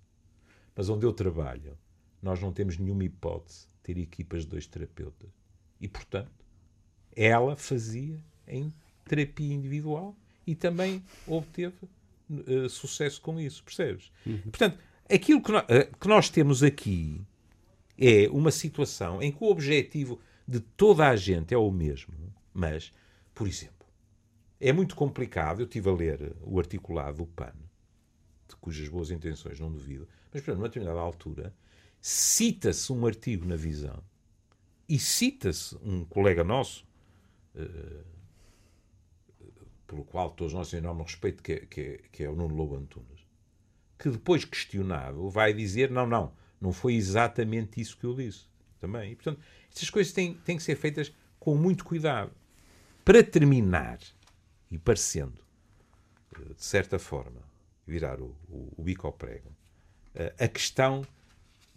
mas 0.75 0.89
onde 0.89 1.06
eu 1.06 1.13
trabalho, 1.13 1.78
nós 2.21 2.41
não 2.41 2.52
temos 2.52 2.78
nenhuma 2.78 3.04
hipótese 3.04 3.67
de 3.67 3.84
ter 3.84 3.97
equipas 3.97 4.43
de 4.43 4.49
dois 4.49 4.67
terapeutas. 4.67 5.30
E, 5.80 5.88
portanto, 5.88 6.32
ela 7.15 7.56
fazia 7.56 8.17
em 8.47 8.73
terapia 9.06 9.54
individual 9.54 10.15
e 10.45 10.56
também 10.56 11.04
obteve 11.25 11.75
uh, 12.30 12.69
sucesso 12.69 13.21
com 13.21 13.39
isso, 13.39 13.63
percebes? 13.63 14.12
Uhum. 14.25 14.41
Portanto, 14.43 14.78
aquilo 15.10 15.41
que, 15.41 15.52
no, 15.52 15.60
uh, 15.60 15.97
que 15.99 16.08
nós 16.08 16.30
temos 16.30 16.63
aqui 16.63 17.21
é 17.97 18.30
uma 18.30 18.52
situação 18.52 19.21
em 19.21 19.32
que 19.32 19.43
o 19.43 19.47
objetivo 19.47 20.19
de 20.47 20.60
toda 20.60 21.08
a 21.08 21.15
gente 21.15 21.54
é 21.54 21.58
o 21.58 21.69
mesmo, 21.71 22.13
mas, 22.60 22.91
por 23.34 23.48
exemplo, 23.48 23.88
é 24.60 24.74
muito 24.74 24.95
complicado. 24.95 25.62
Eu 25.62 25.65
estive 25.65 25.89
a 25.89 25.93
ler 25.93 26.36
o 26.41 26.60
articulado 26.60 27.19
do 27.19 27.26
PAN, 27.26 27.54
de 28.48 28.56
cujas 28.58 28.89
boas 28.89 29.10
intenções 29.10 29.60
não 29.60 29.72
duvido, 29.72 30.08
mas, 30.32 30.41
por 30.41 30.52
exemplo, 30.52 30.56
numa 30.56 30.67
determinada 30.67 31.00
altura, 31.00 31.56
cita-se 32.02 32.91
um 32.91 33.06
artigo 33.06 33.48
na 33.48 33.56
Visão 33.56 34.04
e 34.88 35.00
cita-se 35.00 35.78
um 35.82 36.04
colega 36.04 36.43
nosso, 36.43 36.86
uh, 37.56 38.06
pelo 39.88 40.04
qual 40.04 40.32
todos 40.32 40.54
nós 40.54 40.69
temos 40.69 40.84
enorme 40.84 41.04
respeito, 41.04 41.41
que 41.41 41.54
é, 41.54 41.60
que, 41.65 41.82
é, 41.82 41.98
que 42.12 42.24
é 42.24 42.30
o 42.30 42.36
Nuno 42.36 42.56
Lobo 42.56 42.76
Antunes, 42.76 43.26
que 43.98 44.10
depois 44.10 44.43
questionado 44.43 45.30
vai 45.30 45.54
dizer: 45.54 45.89
não, 45.89 46.06
não, 46.06 46.34
não 46.60 46.74
foi 46.74 46.95
exatamente 46.95 47.80
isso 47.80 47.98
que 47.98 48.06
eu 48.06 48.13
disse. 48.13 48.48
Também. 48.80 49.12
E, 49.12 49.15
portanto, 49.15 49.41
estas 49.69 49.89
coisas 49.89 50.13
têm, 50.13 50.36
têm 50.36 50.56
que 50.56 50.63
ser 50.63 50.76
feitas 50.76 51.13
com 51.38 51.56
muito 51.56 51.84
cuidado. 51.84 52.32
Para 53.10 53.24
terminar, 53.24 53.98
e 54.69 54.78
parecendo, 54.78 55.41
eh, 56.36 56.54
de 56.54 56.63
certa 56.63 57.00
forma, 57.00 57.41
virar 57.88 58.22
o, 58.22 58.36
o, 58.48 58.72
o 58.78 58.84
bico 58.84 59.08
ao 59.08 59.13
prego, 59.13 59.52
eh, 60.13 60.32
a 60.39 60.48
questão 60.48 61.04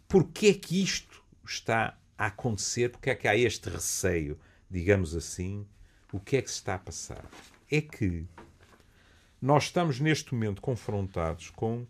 porquê 0.07 0.49
é 0.49 0.53
que 0.53 0.83
isto 0.83 1.25
está 1.42 1.99
a 2.18 2.27
acontecer, 2.27 2.90
porque 2.90 3.09
é 3.09 3.14
que 3.14 3.27
há 3.27 3.35
este 3.35 3.71
receio, 3.71 4.38
digamos 4.71 5.16
assim, 5.16 5.66
o 6.12 6.21
que 6.21 6.37
é 6.37 6.42
que 6.42 6.51
se 6.51 6.57
está 6.57 6.75
a 6.75 6.79
passar? 6.79 7.25
É 7.71 7.81
que 7.81 8.27
nós 9.40 9.64
estamos 9.64 10.01
neste 10.01 10.35
momento 10.35 10.61
confrontados 10.61 11.49
com 11.49 11.87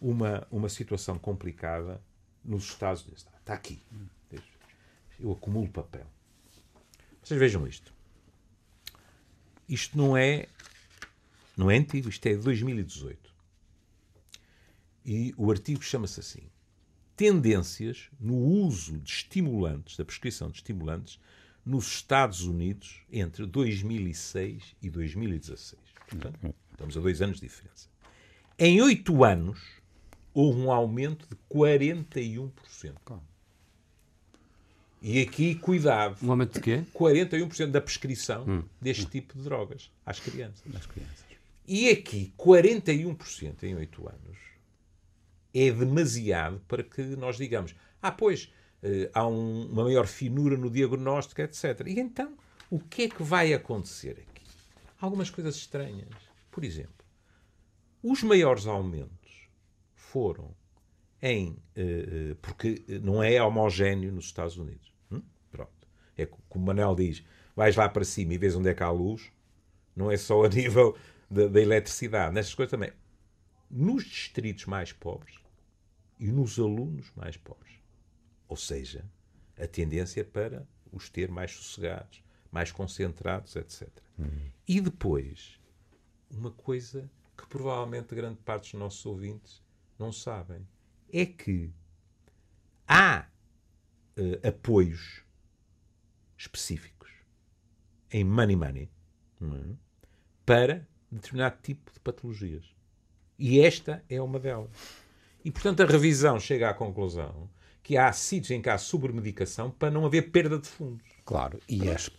uma, 0.00 0.48
uma 0.50 0.70
situação 0.70 1.18
complicada 1.18 2.00
nos 2.42 2.64
Estados 2.64 3.04
Unidos. 3.04 3.26
Está 3.40 3.52
aqui. 3.52 3.82
Eu 5.20 5.32
acumulo 5.32 5.68
papel. 5.68 6.06
Vocês 7.22 7.38
vejam 7.38 7.66
isto. 7.66 7.94
Isto 9.68 9.96
não 9.96 10.16
é 10.16 10.46
não 11.56 11.70
é 11.70 11.76
antigo, 11.76 12.08
isto 12.08 12.26
é 12.26 12.34
de 12.34 12.42
2018. 12.42 13.34
E 15.04 15.32
o 15.36 15.50
artigo 15.50 15.82
chama-se 15.82 16.20
assim: 16.20 16.42
Tendências 17.16 18.10
no 18.20 18.36
uso 18.36 18.98
de 18.98 19.10
estimulantes, 19.10 19.96
da 19.96 20.04
prescrição 20.04 20.50
de 20.50 20.56
estimulantes, 20.56 21.18
nos 21.64 21.86
Estados 21.86 22.42
Unidos 22.42 23.00
entre 23.10 23.46
2006 23.46 24.76
e 24.82 24.90
2016. 24.90 25.80
Portanto, 26.08 26.54
estamos 26.70 26.96
a 26.96 27.00
dois 27.00 27.22
anos 27.22 27.40
de 27.40 27.46
diferença. 27.46 27.88
Em 28.58 28.80
oito 28.82 29.24
anos, 29.24 29.60
houve 30.32 30.60
um 30.60 30.70
aumento 30.70 31.26
de 31.28 31.36
41%. 31.50 33.20
E 35.08 35.20
aqui, 35.20 35.54
cuidado. 35.54 36.16
Um 36.20 36.32
aumento 36.32 36.54
de 36.54 36.60
quê? 36.60 36.84
41% 36.92 37.70
da 37.70 37.80
prescrição 37.80 38.44
hum. 38.44 38.64
deste 38.80 39.06
tipo 39.06 39.38
de 39.38 39.44
drogas 39.44 39.88
às 40.04 40.18
crianças. 40.18 40.64
Às 40.74 40.84
crianças. 40.84 41.24
E 41.64 41.88
aqui, 41.90 42.34
41% 42.36 43.62
em 43.62 43.76
8 43.76 44.08
anos 44.08 44.38
é 45.54 45.70
demasiado 45.70 46.60
para 46.66 46.82
que 46.82 47.02
nós 47.02 47.36
digamos: 47.36 47.72
ah, 48.02 48.10
pois, 48.10 48.52
eh, 48.82 49.08
há 49.14 49.24
um, 49.28 49.66
uma 49.66 49.84
maior 49.84 50.08
finura 50.08 50.56
no 50.56 50.68
diagnóstico, 50.68 51.40
etc. 51.40 51.86
E 51.86 52.00
então, 52.00 52.36
o 52.68 52.80
que 52.80 53.02
é 53.02 53.08
que 53.08 53.22
vai 53.22 53.54
acontecer 53.54 54.26
aqui? 54.28 54.42
Algumas 55.00 55.30
coisas 55.30 55.54
estranhas. 55.54 56.08
Por 56.50 56.64
exemplo, 56.64 57.06
os 58.02 58.24
maiores 58.24 58.66
aumentos 58.66 59.48
foram 59.94 60.52
em. 61.22 61.50
Uh, 61.76 62.34
porque 62.42 62.82
não 63.00 63.22
é 63.22 63.40
homogéneo 63.40 64.10
nos 64.10 64.24
Estados 64.24 64.56
Unidos. 64.56 64.95
É 66.16 66.26
como 66.26 66.64
o 66.64 66.66
Manel 66.66 66.94
diz: 66.94 67.24
vais 67.54 67.76
lá 67.76 67.88
para 67.88 68.04
cima 68.04 68.34
e 68.34 68.38
vês 68.38 68.54
onde 68.54 68.68
é 68.68 68.74
que 68.74 68.82
há 68.82 68.90
luz. 68.90 69.30
Não 69.94 70.10
é 70.10 70.16
só 70.16 70.44
a 70.44 70.48
nível 70.50 70.96
da, 71.30 71.46
da 71.48 71.60
eletricidade, 71.60 72.34
nestas 72.34 72.54
coisas 72.54 72.70
também. 72.70 72.92
Nos 73.70 74.04
distritos 74.04 74.66
mais 74.66 74.92
pobres 74.92 75.36
e 76.18 76.26
nos 76.28 76.58
alunos 76.58 77.12
mais 77.16 77.36
pobres. 77.36 77.74
Ou 78.48 78.56
seja, 78.56 79.04
a 79.58 79.66
tendência 79.66 80.24
para 80.24 80.66
os 80.92 81.08
ter 81.08 81.30
mais 81.30 81.50
sossegados, 81.52 82.22
mais 82.50 82.70
concentrados, 82.70 83.56
etc. 83.56 83.88
Uhum. 84.18 84.50
E 84.68 84.80
depois, 84.80 85.60
uma 86.30 86.50
coisa 86.50 87.10
que 87.36 87.46
provavelmente 87.46 88.14
grande 88.14 88.38
parte 88.38 88.72
dos 88.72 88.80
nossos 88.80 89.04
ouvintes 89.04 89.62
não 89.98 90.12
sabem 90.12 90.66
é 91.12 91.26
que 91.26 91.70
há 92.86 93.26
uh, 94.16 94.48
apoios 94.48 95.22
específicos 96.36 97.10
em 98.10 98.24
money 98.24 98.56
money 98.56 98.88
é? 99.42 99.74
para 100.44 100.86
determinado 101.10 101.56
tipo 101.62 101.92
de 101.92 102.00
patologias. 102.00 102.64
E 103.38 103.60
esta 103.60 104.02
é 104.08 104.20
uma 104.20 104.38
delas. 104.38 104.70
E, 105.44 105.50
portanto, 105.50 105.82
a 105.82 105.86
revisão 105.86 106.40
chega 106.40 106.70
à 106.70 106.74
conclusão 106.74 107.48
que 107.82 107.96
há 107.96 108.12
sítios 108.12 108.50
em 108.50 108.60
que 108.60 108.68
há 108.68 108.78
sobremedicação 108.78 109.70
para 109.70 109.90
não 109.90 110.04
haver 110.04 110.30
perda 110.30 110.58
de 110.58 110.66
fundos. 110.66 111.06
Claro, 111.24 111.60
e 111.68 111.88
as, 111.88 112.10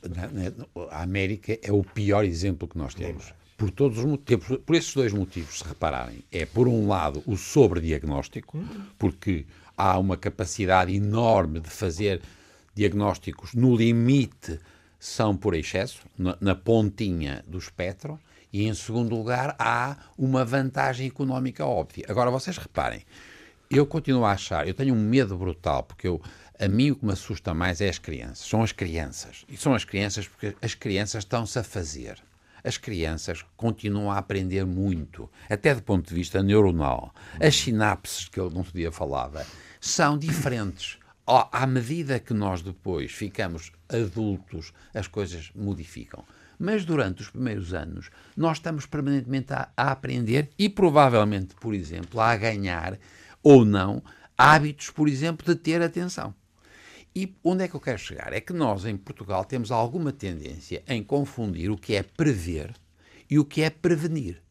a 0.91 1.01
América 1.01 1.57
é 1.61 1.71
o 1.71 1.83
pior 1.83 2.23
exemplo 2.23 2.67
que 2.67 2.77
nós 2.77 2.93
temos. 2.93 3.33
Por 3.57 3.71
todos 3.71 3.97
os 3.97 4.05
motivos, 4.05 4.59
por 4.65 4.75
esses 4.75 4.93
dois 4.93 5.11
motivos, 5.11 5.59
se 5.59 5.65
repararem, 5.65 6.23
é 6.31 6.45
por 6.45 6.67
um 6.67 6.87
lado 6.87 7.23
o 7.25 7.35
sobrediagnóstico, 7.35 8.59
porque 8.97 9.45
há 9.75 9.97
uma 9.97 10.15
capacidade 10.15 10.95
enorme 10.95 11.59
de 11.59 11.69
fazer 11.69 12.21
diagnósticos 12.77 13.53
no 13.53 13.75
limite, 13.75 14.59
são 14.99 15.35
por 15.35 15.53
excesso, 15.53 16.05
na, 16.17 16.37
na 16.39 16.55
pontinha 16.55 17.43
do 17.47 17.57
espectro, 17.57 18.19
e, 18.51 18.65
em 18.65 18.73
segundo 18.73 19.15
lugar, 19.15 19.55
há 19.59 19.97
uma 20.17 20.45
vantagem 20.45 21.07
económica 21.07 21.65
óbvia. 21.65 22.05
Agora, 22.07 22.31
vocês 22.31 22.57
reparem, 22.57 23.03
eu 23.69 23.85
continuo 23.85 24.23
a 24.23 24.31
achar, 24.31 24.67
eu 24.67 24.73
tenho 24.73 24.93
um 24.93 24.99
medo 24.99 25.37
brutal, 25.37 25.83
porque 25.83 26.07
eu, 26.07 26.21
a 26.57 26.67
mim 26.67 26.91
o 26.91 26.95
que 26.95 27.05
me 27.05 27.11
assusta 27.11 27.53
mais 27.53 27.81
é 27.81 27.89
as 27.89 27.99
crianças. 27.99 28.47
São 28.47 28.63
as 28.63 28.71
crianças. 28.71 29.45
E 29.49 29.57
são 29.57 29.73
as 29.73 29.83
crianças 29.83 30.27
porque 30.27 30.55
as 30.61 30.73
crianças 30.73 31.23
estão-se 31.23 31.59
a 31.59 31.63
fazer. 31.63 32.17
As 32.63 32.77
crianças 32.77 33.45
continuam 33.55 34.11
a 34.11 34.17
aprender 34.17 34.65
muito, 34.65 35.29
até 35.49 35.75
do 35.75 35.83
ponto 35.83 36.07
de 36.07 36.15
vista 36.15 36.41
neuronal. 36.41 37.13
As 37.39 37.55
sinapses 37.55 38.27
que 38.27 38.39
eu 38.39 38.49
não 38.49 38.65
dia 38.73 38.91
falava 38.91 39.45
são 39.79 40.17
diferentes. 40.17 40.97
À 41.29 41.67
medida 41.67 42.21
que 42.21 42.33
nós 42.33 42.61
depois 42.61 43.11
ficamos 43.11 43.73
adultos, 43.89 44.71
as 44.93 45.07
coisas 45.07 45.51
modificam. 45.53 46.23
Mas 46.57 46.85
durante 46.85 47.21
os 47.21 47.29
primeiros 47.29 47.73
anos, 47.73 48.09
nós 48.35 48.57
estamos 48.57 48.85
permanentemente 48.85 49.51
a, 49.51 49.69
a 49.75 49.91
aprender 49.91 50.49
e 50.57 50.69
provavelmente, 50.69 51.53
por 51.55 51.73
exemplo, 51.73 52.21
a 52.21 52.33
ganhar 52.37 52.97
ou 53.43 53.65
não 53.65 54.01
hábitos, 54.37 54.89
por 54.89 55.09
exemplo, 55.09 55.45
de 55.45 55.59
ter 55.59 55.81
atenção. 55.81 56.33
E 57.13 57.35
onde 57.43 57.63
é 57.63 57.67
que 57.67 57.75
eu 57.75 57.81
quero 57.81 57.97
chegar? 57.99 58.31
É 58.31 58.39
que 58.39 58.53
nós, 58.53 58.85
em 58.85 58.95
Portugal, 58.95 59.43
temos 59.43 59.71
alguma 59.71 60.13
tendência 60.13 60.81
em 60.87 61.03
confundir 61.03 61.69
o 61.69 61.77
que 61.77 61.95
é 61.95 62.03
prever 62.03 62.73
e 63.29 63.37
o 63.37 63.43
que 63.43 63.63
é 63.63 63.69
prevenir. 63.69 64.41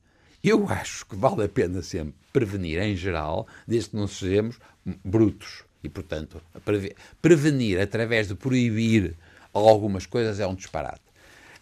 Eu 0.42 0.68
acho 0.68 1.06
que 1.06 1.16
vale 1.16 1.42
a 1.44 1.48
pena 1.48 1.80
sempre 1.80 2.14
prevenir 2.32 2.80
em 2.82 2.94
geral, 2.94 3.46
desde 3.66 3.90
que 3.90 3.96
não 3.96 4.06
sejamos 4.06 4.58
brutos. 5.04 5.65
E, 5.82 5.88
portanto, 5.88 6.40
prevenir 7.22 7.80
através 7.80 8.28
de 8.28 8.34
proibir 8.34 9.16
algumas 9.52 10.06
coisas 10.06 10.40
é 10.40 10.46
um 10.46 10.54
disparate 10.54 11.06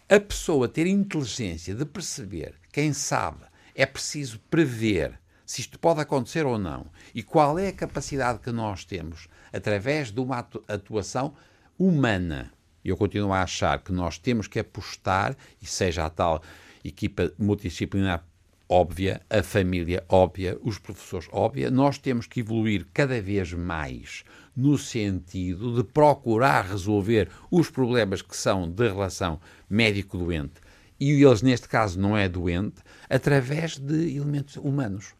a 0.07 0.19
pessoa 0.19 0.67
ter 0.67 0.85
inteligência 0.85 1.73
de 1.73 1.83
perceber, 1.83 2.53
quem 2.71 2.93
sabe, 2.93 3.43
é 3.73 3.85
preciso 3.85 4.39
prever 4.51 5.19
se 5.45 5.61
isto 5.61 5.79
pode 5.79 5.99
acontecer 5.99 6.45
ou 6.45 6.59
não 6.59 6.85
e 7.13 7.23
qual 7.23 7.57
é 7.57 7.69
a 7.69 7.73
capacidade 7.73 8.39
que 8.39 8.51
nós 8.51 8.85
temos 8.85 9.27
através 9.51 10.11
de 10.11 10.19
uma 10.19 10.47
atuação 10.67 11.33
humana. 11.77 12.51
Eu 12.83 12.95
continuo 12.95 13.33
a 13.33 13.41
achar 13.41 13.79
que 13.79 13.91
nós 13.91 14.19
temos 14.19 14.47
que 14.47 14.59
apostar, 14.59 15.35
e 15.59 15.65
seja 15.65 16.05
a 16.05 16.09
tal 16.09 16.43
equipa 16.83 17.31
multidisciplinar 17.37 18.23
óbvia, 18.67 19.21
a 19.29 19.43
família 19.43 20.03
óbvia, 20.09 20.57
os 20.61 20.77
professores 20.77 21.27
óbvia, 21.31 21.69
nós 21.69 21.97
temos 21.97 22.27
que 22.27 22.39
evoluir 22.39 22.85
cada 22.93 23.21
vez 23.21 23.53
mais 23.53 24.23
no 24.55 24.77
sentido 24.77 25.75
de 25.75 25.83
procurar 25.83 26.65
resolver 26.65 27.29
os 27.51 27.69
problemas 27.69 28.21
que 28.21 28.35
são 28.35 28.69
de 28.69 28.87
relação 28.87 29.39
médico-doente, 29.69 30.61
e 30.99 31.11
eles 31.23 31.41
neste 31.41 31.67
caso 31.67 31.99
não 31.99 32.17
é 32.17 32.29
doente, 32.29 32.81
através 33.09 33.77
de 33.77 34.15
elementos 34.15 34.55
humanos. 34.55 35.13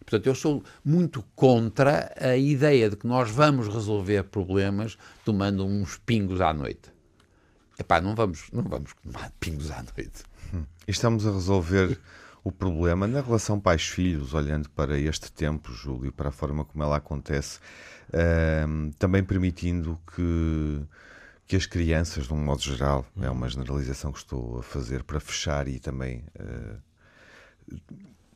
Portanto, 0.00 0.26
eu 0.26 0.34
sou 0.34 0.62
muito 0.84 1.24
contra 1.34 2.12
a 2.20 2.36
ideia 2.36 2.90
de 2.90 2.96
que 2.96 3.06
nós 3.06 3.30
vamos 3.30 3.68
resolver 3.68 4.24
problemas 4.24 4.98
tomando 5.24 5.64
uns 5.64 5.96
pingos 5.96 6.40
à 6.40 6.52
noite. 6.52 6.92
Epá, 7.78 8.00
não 8.00 8.14
vamos, 8.14 8.48
não 8.52 8.64
vamos 8.64 8.92
tomar 9.02 9.32
pingos 9.40 9.70
à 9.70 9.82
noite. 9.82 10.22
Estamos 10.86 11.26
a 11.26 11.32
resolver 11.32 11.98
o 12.44 12.50
problema 12.50 13.06
na 13.06 13.20
relação 13.20 13.60
pais-filhos, 13.60 14.34
olhando 14.34 14.68
para 14.70 14.98
este 14.98 15.30
tempo, 15.30 15.72
Júlio, 15.72 16.12
para 16.12 16.30
a 16.30 16.32
forma 16.32 16.64
como 16.64 16.82
ela 16.82 16.96
acontece, 16.96 17.58
uh, 18.08 18.92
também 18.98 19.22
permitindo 19.22 19.98
que, 20.14 20.82
que 21.46 21.56
as 21.56 21.66
crianças, 21.66 22.26
de 22.26 22.32
um 22.32 22.42
modo 22.42 22.62
geral, 22.62 23.06
é 23.20 23.30
uma 23.30 23.48
generalização 23.48 24.10
que 24.10 24.18
estou 24.18 24.58
a 24.58 24.62
fazer 24.62 25.04
para 25.04 25.20
fechar 25.20 25.68
e 25.68 25.78
também 25.78 26.24
uh, 26.40 27.76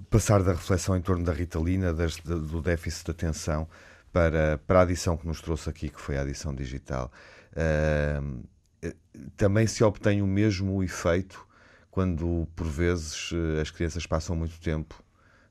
passar 0.08 0.42
da 0.42 0.52
reflexão 0.52 0.96
em 0.96 1.00
torno 1.00 1.24
da 1.24 1.32
ritalina, 1.32 1.92
das, 1.92 2.16
do 2.16 2.62
déficit 2.62 3.06
de 3.06 3.10
atenção, 3.10 3.68
para, 4.12 4.58
para 4.66 4.78
a 4.78 4.82
adição 4.82 5.16
que 5.16 5.26
nos 5.26 5.40
trouxe 5.40 5.68
aqui, 5.68 5.88
que 5.88 6.00
foi 6.00 6.16
a 6.16 6.22
adição 6.22 6.54
digital. 6.54 7.10
Uh, 7.52 8.44
também 9.36 9.66
se 9.66 9.82
obtém 9.82 10.22
o 10.22 10.26
mesmo 10.26 10.80
efeito 10.82 11.46
quando 11.96 12.46
por 12.54 12.66
vezes 12.66 13.30
eh, 13.32 13.62
as 13.62 13.70
crianças 13.70 14.06
passam 14.06 14.36
muito 14.36 14.60
tempo 14.60 15.02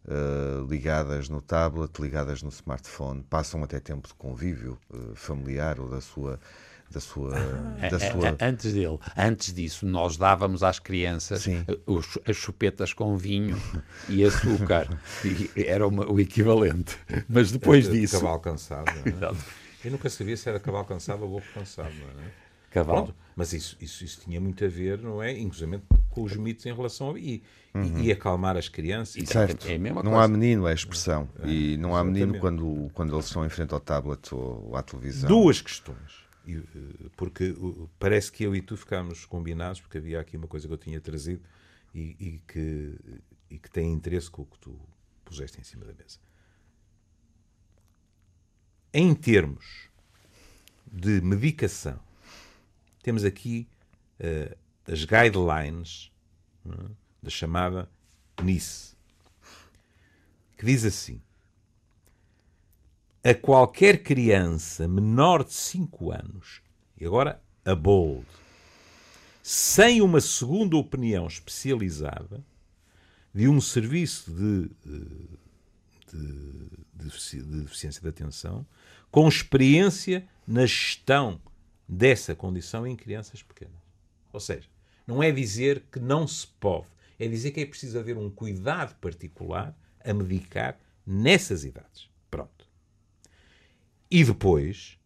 uh, 0.08 0.64
ligadas 0.70 1.28
no 1.28 1.42
tablet, 1.42 2.00
ligadas 2.00 2.44
no 2.44 2.50
smartphone, 2.50 3.24
passam 3.24 3.64
até 3.64 3.80
tempo 3.80 4.08
de 4.08 4.14
convívio 4.14 4.78
uh, 4.92 5.16
familiar 5.16 5.80
ou 5.80 5.90
da 5.90 6.00
sua 6.00 6.40
da 6.88 7.00
sua, 7.00 7.34
ah, 7.82 7.90
da 7.90 8.00
sua... 8.00 8.38
Antes 8.40 8.74
dele, 8.74 9.00
antes 9.18 9.52
disso, 9.52 9.88
nós 9.88 10.18
dávamos 10.18 10.62
às 10.62 10.78
crianças 10.78 11.48
os, 11.88 12.20
as 12.28 12.36
chupetas 12.36 12.94
com 12.94 13.18
vinho 13.18 13.60
e 14.08 14.24
açúcar. 14.24 14.88
e 15.26 15.64
era 15.64 15.88
uma, 15.88 16.06
o 16.06 16.20
equivalente. 16.20 16.96
Mas 17.28 17.52
depois 17.52 17.90
disso. 17.90 18.20
Cavalo 18.20 18.40
cansado. 18.40 18.86
É? 18.88 19.36
Eu 19.84 19.92
nunca 19.92 20.12
sabia 20.12 20.38
se 20.38 20.48
era 20.48 20.60
cavalo 20.60 20.86
cansado 20.86 21.24
ou 21.24 21.30
boco 21.30 21.48
cansado. 21.56 21.92
Não 22.16 22.24
é? 22.24 22.45
Cavalo. 22.76 23.06
Pronto, 23.06 23.16
mas 23.38 23.54
isso, 23.54 23.78
isso, 23.80 24.04
isso 24.04 24.20
tinha 24.20 24.40
muito 24.42 24.66
a 24.66 24.68
ver, 24.68 25.00
não 25.00 25.24
é? 25.24 25.32
Inclusive 25.32 25.82
com 26.10 26.24
os 26.24 26.36
mitos 26.36 26.66
em 26.66 26.74
relação 26.74 27.12
a. 27.12 27.20
E, 27.20 27.42
uhum. 27.74 28.00
e, 28.00 28.12
acalmar 28.12 28.58
as 28.58 28.68
crianças. 28.68 29.28
Certo. 29.30 29.66
É, 29.68 29.76
é 29.76 29.78
não 29.78 30.02
coisa. 30.02 30.20
há 30.20 30.28
menino, 30.28 30.68
é 30.68 30.72
a 30.72 30.74
expressão. 30.74 31.30
É, 31.40 31.48
e 31.48 31.78
não 31.78 31.96
há 31.96 32.04
menino 32.04 32.38
quando, 32.38 32.90
quando 32.94 33.14
eles 33.16 33.26
estão 33.28 33.46
em 33.46 33.50
frente 33.50 33.74
ao 33.74 33.80
tablet 33.80 34.34
ou 34.34 34.76
à 34.76 34.84
televisão. 34.84 35.30
Duas 35.30 35.62
questões. 35.62 36.26
Eh, 36.48 36.60
porque 37.16 37.56
parece 37.98 38.30
que 38.32 38.44
eu 38.44 38.54
e 38.54 38.62
tu 38.62 38.76
ficámos 38.76 39.26
combinados, 39.26 39.80
porque 39.80 39.98
havia 39.98 40.20
aqui 40.20 40.36
uma 40.36 40.48
coisa 40.48 40.68
que 40.68 40.74
eu 40.74 40.78
tinha 40.78 41.00
trazido 41.00 41.42
e, 41.94 42.16
e 42.20 42.42
que, 42.46 42.96
e 43.50 43.58
que 43.58 43.72
tem 43.72 43.92
interesse 43.92 44.30
com 44.30 44.42
o 44.42 44.46
que 44.46 44.60
tu 44.60 44.78
puseste 45.24 45.60
em 45.60 45.64
cima 45.64 45.86
da 45.86 45.94
mesa. 45.94 46.20
Em 48.94 49.14
termos 49.16 49.90
de 50.92 51.22
medicação, 51.22 52.00
temos 53.06 53.24
aqui 53.24 53.68
uh, 54.20 54.58
as 54.92 55.06
guidelines 55.06 56.12
uh, 56.66 56.90
da 57.22 57.30
chamada 57.30 57.88
NICE, 58.42 58.96
que 60.58 60.66
diz 60.66 60.84
assim: 60.84 61.22
a 63.24 63.36
qualquer 63.36 64.02
criança 64.02 64.88
menor 64.88 65.44
de 65.44 65.54
5 65.54 66.12
anos, 66.12 66.64
e 67.00 67.06
agora 67.06 67.40
a 67.64 67.76
bold, 67.76 68.26
sem 69.44 70.02
uma 70.02 70.20
segunda 70.20 70.76
opinião 70.76 71.28
especializada 71.28 72.44
de 73.32 73.48
um 73.48 73.62
serviço 73.62 74.32
de, 74.32 74.72
eh, 74.84 75.38
de, 76.12 77.08
de, 77.08 77.44
de 77.44 77.62
deficiência 77.62 78.02
de 78.02 78.08
atenção, 78.08 78.66
com 79.12 79.28
experiência 79.28 80.28
na 80.48 80.66
gestão 80.66 81.40
dessa 81.88 82.36
condição 82.36 82.86
em 82.86 82.96
crianças 82.96 83.44
pequenas. 83.44 83.74
Ou 84.34 84.40
seja, 84.40 84.68
não 85.06 85.22
é 85.22 85.32
dizer 85.32 85.84
que 85.92 86.00
não 86.00 86.28
se 86.28 86.48
pode, 86.48 86.88
é 87.20 87.28
dizer 87.28 87.52
que 87.52 87.62
é 87.62 87.66
preciso 87.66 88.00
haver 88.00 88.18
um 88.18 88.30
cuidado 88.30 88.96
particular 88.96 89.78
a 90.04 90.14
medicar 90.14 90.80
nessas 91.06 91.64
idades. 91.64 92.10
Pronto. 92.30 92.68
E 94.10 94.24
depois 94.24 94.98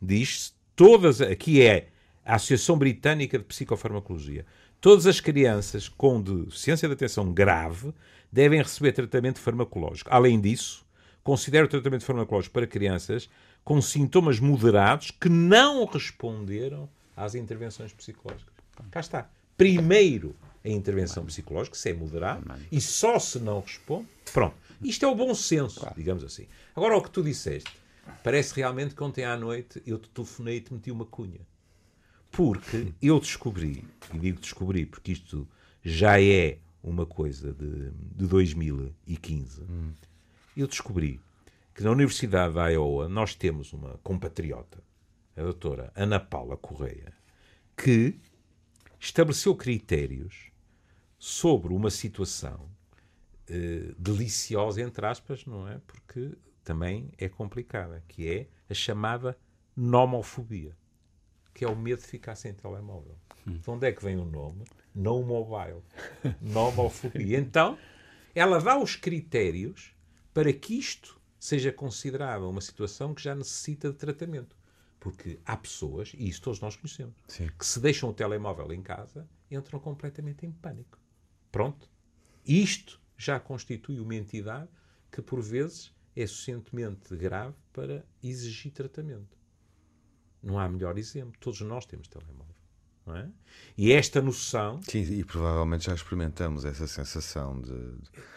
diz-se 0.00 0.52
todas, 0.74 1.20
aqui 1.20 1.62
é 1.62 1.88
a 2.24 2.36
Associação 2.36 2.78
Britânica 2.78 3.38
de 3.38 3.44
Psicofarmacologia, 3.44 4.44
todas 4.80 5.06
as 5.06 5.20
crianças 5.20 5.88
com 5.88 6.20
deficiência 6.20 6.88
de 6.88 6.94
atenção 6.94 7.32
grave 7.32 7.92
devem 8.30 8.62
receber 8.62 8.92
tratamento 8.92 9.40
farmacológico. 9.40 10.10
Além 10.12 10.40
disso, 10.40 10.84
considera 11.22 11.64
o 11.64 11.68
tratamento 11.68 12.04
farmacológico 12.04 12.52
para 12.52 12.66
crianças 12.66 13.28
com 13.66 13.82
sintomas 13.82 14.38
moderados 14.38 15.10
que 15.10 15.28
não 15.28 15.84
responderam 15.86 16.88
às 17.16 17.34
intervenções 17.34 17.92
psicológicas. 17.92 18.54
Cá 18.92 19.00
está. 19.00 19.28
Primeiro 19.56 20.36
a 20.64 20.68
intervenção 20.68 21.26
psicológica, 21.26 21.74
se 21.76 21.90
é 21.90 21.92
moderado, 21.92 22.44
e 22.70 22.80
só 22.80 23.18
se 23.18 23.40
não 23.40 23.58
responde. 23.58 24.06
Pronto. 24.32 24.54
Isto 24.80 25.04
é 25.04 25.08
o 25.08 25.16
bom 25.16 25.34
senso, 25.34 25.84
digamos 25.96 26.22
assim. 26.22 26.46
Agora, 26.76 26.96
o 26.96 27.02
que 27.02 27.10
tu 27.10 27.24
disseste, 27.24 27.76
parece 28.22 28.54
realmente 28.54 28.94
que 28.94 29.02
ontem 29.02 29.24
à 29.24 29.36
noite 29.36 29.82
eu 29.84 29.98
te 29.98 30.10
telefonei 30.10 30.58
e 30.58 30.60
te 30.60 30.72
meti 30.72 30.92
uma 30.92 31.04
cunha. 31.04 31.40
Porque 32.30 32.92
eu 33.02 33.18
descobri, 33.18 33.84
e 34.14 34.18
digo 34.20 34.38
descobri 34.38 34.86
porque 34.86 35.10
isto 35.10 35.48
já 35.82 36.22
é 36.22 36.58
uma 36.84 37.04
coisa 37.04 37.52
de, 37.52 37.90
de 37.90 38.26
2015, 38.28 39.62
hum. 39.62 39.90
eu 40.56 40.68
descobri 40.68 41.20
que 41.76 41.84
na 41.84 41.90
Universidade 41.90 42.54
da 42.54 42.68
Iowa 42.68 43.06
nós 43.06 43.34
temos 43.34 43.74
uma 43.74 43.98
compatriota, 43.98 44.82
a 45.36 45.42
doutora 45.42 45.92
Ana 45.94 46.18
Paula 46.18 46.56
Correia, 46.56 47.12
que 47.76 48.18
estabeleceu 48.98 49.54
critérios 49.54 50.50
sobre 51.18 51.74
uma 51.74 51.90
situação 51.90 52.70
eh, 53.46 53.92
deliciosa, 53.98 54.80
entre 54.80 55.04
aspas, 55.04 55.44
não 55.44 55.68
é? 55.68 55.78
Porque 55.86 56.32
também 56.64 57.12
é 57.18 57.28
complicada, 57.28 58.02
que 58.08 58.26
é 58.26 58.48
a 58.70 58.74
chamada 58.74 59.38
nomofobia, 59.76 60.74
que 61.52 61.62
é 61.62 61.68
o 61.68 61.76
medo 61.76 62.00
de 62.00 62.08
ficar 62.08 62.36
sem 62.36 62.54
telemóvel. 62.54 63.18
Hum. 63.46 63.58
De 63.58 63.70
onde 63.70 63.86
é 63.86 63.92
que 63.92 64.02
vem 64.02 64.16
o 64.16 64.24
nome? 64.24 64.64
No 64.94 65.22
mobile. 65.22 65.82
Nomofobia. 66.40 67.36
Então, 67.38 67.76
ela 68.34 68.62
dá 68.62 68.78
os 68.78 68.96
critérios 68.96 69.94
para 70.32 70.50
que 70.54 70.78
isto 70.78 71.15
seja 71.38 71.72
considerada 71.72 72.46
uma 72.46 72.60
situação 72.60 73.14
que 73.14 73.22
já 73.22 73.34
necessita 73.34 73.90
de 73.90 73.96
tratamento. 73.96 74.56
Porque 74.98 75.38
há 75.44 75.56
pessoas, 75.56 76.12
e 76.14 76.28
isso 76.28 76.42
todos 76.42 76.60
nós 76.60 76.74
conhecemos, 76.74 77.14
Sim. 77.28 77.48
que 77.58 77.66
se 77.66 77.78
deixam 77.78 78.10
o 78.10 78.14
telemóvel 78.14 78.72
em 78.72 78.82
casa 78.82 79.28
entram 79.50 79.78
completamente 79.78 80.44
em 80.44 80.50
pânico. 80.50 80.98
Pronto. 81.52 81.88
Isto 82.44 83.00
já 83.16 83.38
constitui 83.38 84.00
uma 84.00 84.14
entidade 84.14 84.68
que, 85.10 85.22
por 85.22 85.40
vezes, 85.40 85.94
é 86.14 86.26
suficientemente 86.26 87.14
grave 87.16 87.54
para 87.72 88.04
exigir 88.22 88.72
tratamento. 88.72 89.36
Não 90.42 90.58
há 90.58 90.68
melhor 90.68 90.98
exemplo. 90.98 91.38
Todos 91.40 91.60
nós 91.60 91.86
temos 91.86 92.08
telemóvel. 92.08 92.54
É? 93.08 93.26
E 93.78 93.92
esta 93.92 94.20
noção. 94.20 94.80
Sim, 94.82 95.00
e 95.00 95.22
provavelmente 95.22 95.86
já 95.86 95.94
experimentamos 95.94 96.64
essa 96.64 96.86
sensação 96.86 97.60
de. 97.60 97.74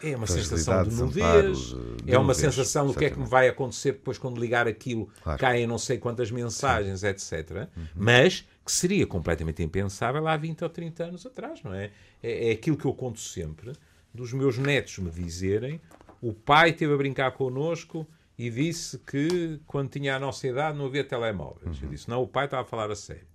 É 0.02 0.16
uma 0.16 0.26
sensação 0.26 0.84
de 0.84 0.94
nudez, 0.94 1.74
de 2.04 2.12
é 2.12 2.18
uma 2.18 2.34
sensação 2.34 2.86
do 2.86 2.94
que 2.94 3.06
é 3.06 3.10
que 3.10 3.18
me 3.18 3.26
vai 3.26 3.48
acontecer 3.48 3.92
depois 3.92 4.16
quando 4.16 4.38
ligar 4.38 4.68
aquilo, 4.68 5.08
claro. 5.22 5.40
caem 5.40 5.66
não 5.66 5.78
sei 5.78 5.98
quantas 5.98 6.30
mensagens, 6.30 7.00
Sim. 7.00 7.06
etc. 7.06 7.50
Uhum. 7.76 7.86
Mas 7.96 8.46
que 8.64 8.70
seria 8.70 9.06
completamente 9.06 9.62
impensável 9.62 10.28
há 10.28 10.36
20 10.36 10.62
ou 10.62 10.70
30 10.70 11.04
anos 11.04 11.26
atrás, 11.26 11.62
não 11.64 11.74
é? 11.74 11.90
é? 12.22 12.50
É 12.50 12.52
aquilo 12.52 12.76
que 12.76 12.84
eu 12.84 12.94
conto 12.94 13.18
sempre 13.18 13.72
dos 14.12 14.32
meus 14.32 14.58
netos 14.58 14.98
me 14.98 15.10
dizerem: 15.10 15.80
o 16.20 16.32
pai 16.32 16.70
esteve 16.70 16.92
a 16.92 16.96
brincar 16.96 17.32
connosco 17.32 18.06
e 18.38 18.50
disse 18.50 18.98
que 18.98 19.60
quando 19.66 19.90
tinha 19.90 20.16
a 20.16 20.18
nossa 20.18 20.46
idade 20.46 20.76
não 20.76 20.86
havia 20.86 21.04
telemóveis. 21.04 21.78
Uhum. 21.78 21.84
Eu 21.84 21.88
disse: 21.88 22.08
não, 22.08 22.22
o 22.22 22.28
pai 22.28 22.44
estava 22.44 22.62
a 22.62 22.66
falar 22.66 22.90
a 22.90 22.96
sério. 22.96 23.29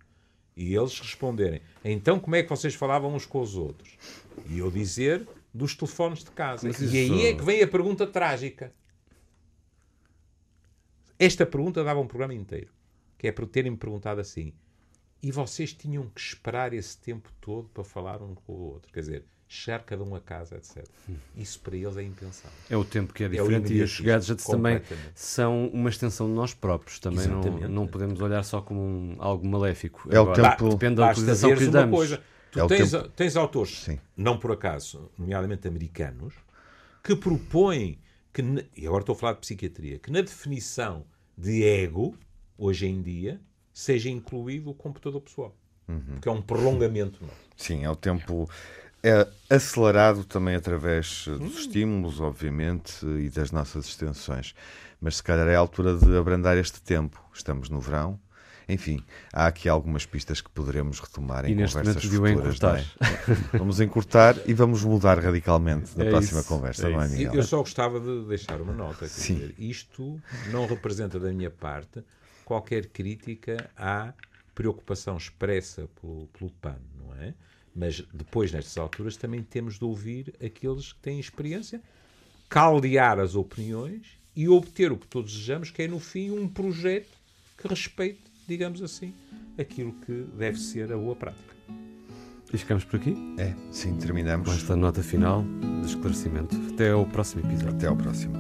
E 0.56 0.74
eles 0.76 1.00
responderem: 1.00 1.62
então 1.84 2.20
como 2.20 2.36
é 2.36 2.44
que 2.44 2.50
vocês 2.50 2.74
falavam 2.74 3.14
uns 3.14 3.26
com 3.26 3.42
os 3.42 3.56
outros? 3.56 3.98
E 4.48 4.60
eu 4.60 4.72
dizer 4.72 5.28
dos 5.54 5.76
telefones 5.76 6.24
de 6.24 6.32
casa. 6.32 6.70
Isso... 6.70 6.86
E 6.86 6.98
aí 6.98 7.26
é 7.28 7.34
que 7.34 7.44
vem 7.44 7.62
a 7.62 7.68
pergunta 7.68 8.06
trágica. 8.06 8.74
Esta 11.18 11.46
pergunta 11.46 11.84
dava 11.84 12.00
um 12.00 12.08
programa 12.08 12.34
inteiro. 12.34 12.74
Que 13.18 13.28
é 13.28 13.32
por 13.32 13.48
terem-me 13.48 13.78
perguntado 13.78 14.20
assim: 14.22 14.54
e 15.22 15.32
vocês 15.32 15.74
tinham 15.74 16.08
que 16.10 16.22
esperar 16.22 16.74
esse 16.74 16.98
tempo 16.98 17.32
todo 17.42 17.70
para 17.70 17.84
falar 17.84 18.22
um 18.22 18.36
com 18.36 18.54
o 18.54 18.74
outro. 18.74 18.92
Quer 18.94 19.00
dizer, 19.00 19.26
chegar 19.48 19.80
cada 19.84 20.04
um 20.04 20.16
a 20.16 20.20
casa, 20.20 20.56
etc. 20.56 20.84
Isso 21.36 21.60
para 21.60 21.76
eles 21.78 21.96
é 21.98 22.04
impensável. 22.04 22.58
É 22.70 22.76
o 22.76 22.84
tempo 22.84 23.14
que 23.14 23.24
é 23.24 23.28
o 23.28 23.30
diferente 23.30 23.54
e 23.74 23.82
os 23.84 24.00
imediatismo, 24.00 24.06
gadgets 24.06 24.46
também 24.46 24.82
são 25.14 25.68
uma 25.68 25.90
extensão 25.90 26.28
de 26.28 26.34
nós 26.34 26.54
próprios. 26.54 27.00
Também 27.00 27.28
não, 27.28 27.40
Exatamente. 27.42 27.68
não 27.68 27.88
podemos 27.88 28.20
olhar 28.22 28.44
só 28.44 28.62
como 28.62 28.82
um- 28.82 29.16
algo 29.20 29.46
maléfico. 29.48 30.08
É 30.12 30.20
o 30.20 30.24
Agora, 30.24 30.52
tempo- 30.56 30.70
Depende 30.70 30.96
da 30.96 31.12
utilização 31.12 31.50
que 31.54 31.60
lhe 31.60 31.66
uma 31.66 31.72
damos. 31.72 31.96
coisa. 31.98 32.22
Tu 32.52 32.60
É 32.60 32.64
o 32.64 32.68
tens, 32.68 32.92
tempo- 32.92 33.10
tens 33.10 33.36
autores, 33.36 33.80
Sim. 33.84 34.00
não 34.16 34.38
por 34.38 34.52
acaso, 34.52 35.12
nomeadamente 35.18 35.68
americanos, 35.68 36.34
que 37.04 37.16
propõem 37.16 38.00
que, 38.34 38.42
e 38.76 38.88
agora 38.88 39.02
estou 39.02 39.14
a 39.14 39.18
falar 39.18 39.34
de 39.34 39.40
psiquiatria, 39.40 40.00
que 40.00 40.12
na 40.12 40.22
definição 40.22 41.06
de 41.38 41.64
ego, 41.64 42.18
hoje 42.58 42.88
em 42.88 43.02
dia, 43.02 43.40
seja 43.74 44.10
incluído 44.10 44.70
o 44.72 44.74
computador 44.74 45.22
pessoal. 45.22 45.56
Uhum. 45.88 46.20
Que 46.22 46.28
é 46.28 46.32
um 46.32 46.42
prolongamento 46.42 47.22
nosso. 47.22 47.36
Sim, 47.58 47.84
é 47.84 47.90
o 47.90 47.96
tempo 47.96 48.50
é 49.08 49.56
acelerado 49.56 50.24
também 50.24 50.56
através 50.56 51.28
Hum. 51.28 51.38
dos 51.38 51.60
estímulos, 51.60 52.20
obviamente, 52.20 53.06
e 53.06 53.30
das 53.30 53.52
nossas 53.52 53.86
extensões. 53.86 54.54
Mas 55.00 55.18
se 55.18 55.24
calhar 55.24 55.48
é 55.48 55.56
a 55.56 55.60
altura 55.60 55.96
de 55.98 56.18
abrandar 56.18 56.58
este 56.58 56.82
tempo. 56.82 57.22
Estamos 57.34 57.70
no 57.70 57.80
verão. 57.80 58.20
Enfim, 58.68 59.04
há 59.32 59.46
aqui 59.46 59.70
algumas 59.70 60.08
pistas 60.08 60.42
que 60.42 60.50
poderemos 60.50 61.00
retomar 61.00 61.46
em 61.46 61.52
E 61.52 61.56
neste 61.56 61.78
conversas 61.78 62.04
futuras. 62.04 62.32
não 62.34 62.42
encurtar. 62.42 62.80
é? 62.80 62.86
Vamos 63.60 63.80
encurtar 63.80 64.36
e 64.48 64.54
vamos 64.56 64.84
mudar 64.84 65.20
radicalmente 65.20 65.96
na 65.96 66.06
É 66.06 66.10
próxima 66.10 66.40
isso, 66.40 66.50
conversa, 66.50 66.88
é 66.88 66.92
não 66.92 67.00
é. 67.02 67.08
Miguel? 67.08 67.34
Eu 67.36 67.44
só 67.44 67.58
gostava 67.60 68.00
de 68.00 68.26
deixar 68.28 68.60
uma 68.62 68.74
nota. 68.74 69.08
Sim. 69.08 69.36
dizer, 69.36 69.56
isto 69.60 70.20
não 70.52 70.66
representa 70.66 71.20
da 71.20 71.32
minha 71.32 71.52
parte 71.52 72.04
qualquer 72.44 72.88
crítica 72.88 73.70
à 73.78 74.14
preocupação 74.56 75.16
expressa 75.18 75.88
pelo, 76.02 76.28
pelo 76.30 76.50
PAN, 76.50 76.78
não 76.98 77.14
é? 77.22 77.36
Mas 77.76 78.02
depois, 78.14 78.52
nestas 78.52 78.78
alturas, 78.78 79.18
também 79.18 79.44
temos 79.44 79.78
de 79.78 79.84
ouvir 79.84 80.34
aqueles 80.44 80.94
que 80.94 81.00
têm 81.00 81.20
experiência, 81.20 81.82
caldear 82.50 83.20
as 83.20 83.36
opiniões 83.36 84.18
e 84.36 84.48
obter 84.48 84.92
o 84.92 84.98
que 84.98 85.08
todos 85.08 85.32
desejamos, 85.34 85.72
que 85.72 85.82
é, 85.82 85.88
no 85.88 86.00
fim, 86.00 86.32
um 86.32 86.48
projeto 86.48 87.10
que 87.58 87.68
respeite, 87.68 88.22
digamos 88.48 88.82
assim, 88.82 89.14
aquilo 89.58 89.94
que 90.06 90.26
deve 90.38 90.58
ser 90.60 90.92
a 90.92 90.98
boa 90.98 91.16
prática. 91.16 91.56
E 92.54 92.58
ficamos 92.58 92.84
por 92.86 92.98
aqui 92.98 93.16
É, 93.38 93.54
sim, 93.72 93.98
terminamos. 93.98 94.48
com 94.48 94.54
esta 94.54 94.76
nota 94.76 95.02
final 95.04 95.44
de 95.82 95.88
esclarecimento. 95.88 96.56
Até 96.74 96.92
ao 96.92 97.06
próximo 97.06 97.46
episódio. 97.46 97.76
Até 97.76 97.88
ao 97.88 97.96
próximo. 97.98 98.36